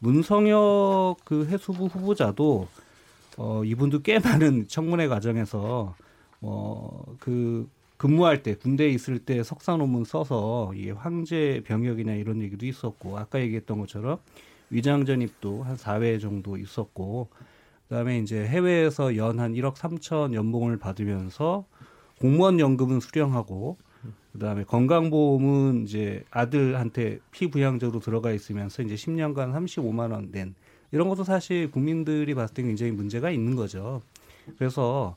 [0.00, 2.68] 문성혁 그 해수부 후보자도
[3.38, 5.94] 어 이분도 꽤 많은 청문회 과정에서
[6.40, 13.18] 어그 근무할 때 군대에 있을 때 석사 논문 써서 이게 황제 병역이나 이런 얘기도 있었고
[13.18, 14.18] 아까 얘기했던 것처럼
[14.70, 17.28] 위장 전입도 한 4회 정도 있었고
[17.88, 21.64] 그다음에 이제 해외에서 연 한 1억 3천 연봉을 받으면서
[22.20, 23.76] 공무원 연금은 수령하고
[24.32, 30.54] 그다음에 건강보험은 이제 아들한테 피부양적으로 들어가 있으면서 이제 10년간 35만 원 낸
[30.92, 34.00] 이런 것도 사실 국민들이 봤을 때 굉장히 문제가 있는 거죠.
[34.58, 35.16] 그래서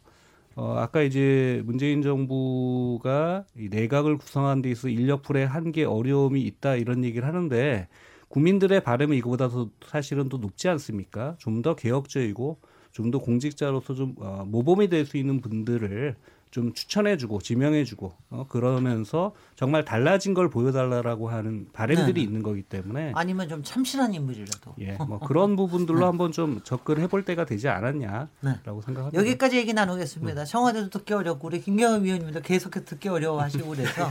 [0.59, 6.75] 어 아까 이제 문재인 정부가 이 내각을 구성하는 데 있어서 인력 풀에 한계 어려움이 있다
[6.75, 7.87] 이런 얘기를 하는데
[8.29, 11.35] 국민들의 바람은 이거보다 더 사실은 더 높지 않습니까?
[11.39, 12.59] 좀 더 개혁적이고
[12.91, 16.15] 좀 더 공직자로서 좀 어, 모범이 될 수 있는 분들을
[16.57, 22.21] 좀 추천해주고 지명해주고 어, 그러면서 정말 달라진 걸 보여달라고 하는 바람들이 네.
[22.21, 24.73] 있는 거기 때문에 아니면 좀 참신한 인물이라도.
[24.79, 28.55] 예, 뭐 그런 부분들로 한번 좀 접근해 볼 때가 되지 않았냐라고 네.
[28.63, 29.13] 생각합니다.
[29.13, 30.45] 여기까지 얘기 나누겠습니다.
[30.45, 34.09] 청와대도 듣기 어렵고 우리 김경현 위원님도 계속해서 듣기 어려워하시고 그래서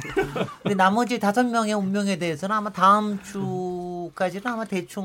[0.65, 5.03] 우리 나머지 다섯 명의 운명에 대해서는 아마 다음 주까지는 아마 대충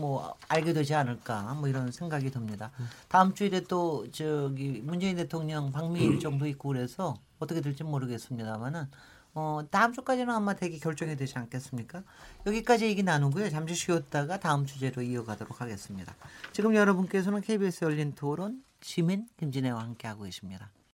[0.00, 2.70] 뭐 알게 되지 않을까 뭐 이런 생각이 듭니다.
[3.08, 8.86] 다음 주일에 또 저기 문재인 대통령 방미일 정도 있고 그래서 어떻게 될지 모르겠습니다만은
[9.34, 12.04] 어, 다음 주까지는 아마 대기 결정이 되지 않겠습니까?
[12.46, 13.50] 여기까지 얘기 나누고요.
[13.50, 16.14] 잠시 쉬었다가 다음 주제로 이어가도록 하겠습니다.
[16.52, 20.70] 지금 여러분께서는 KBS 열린 토론 시민 김진애와 함께하고 계십니다.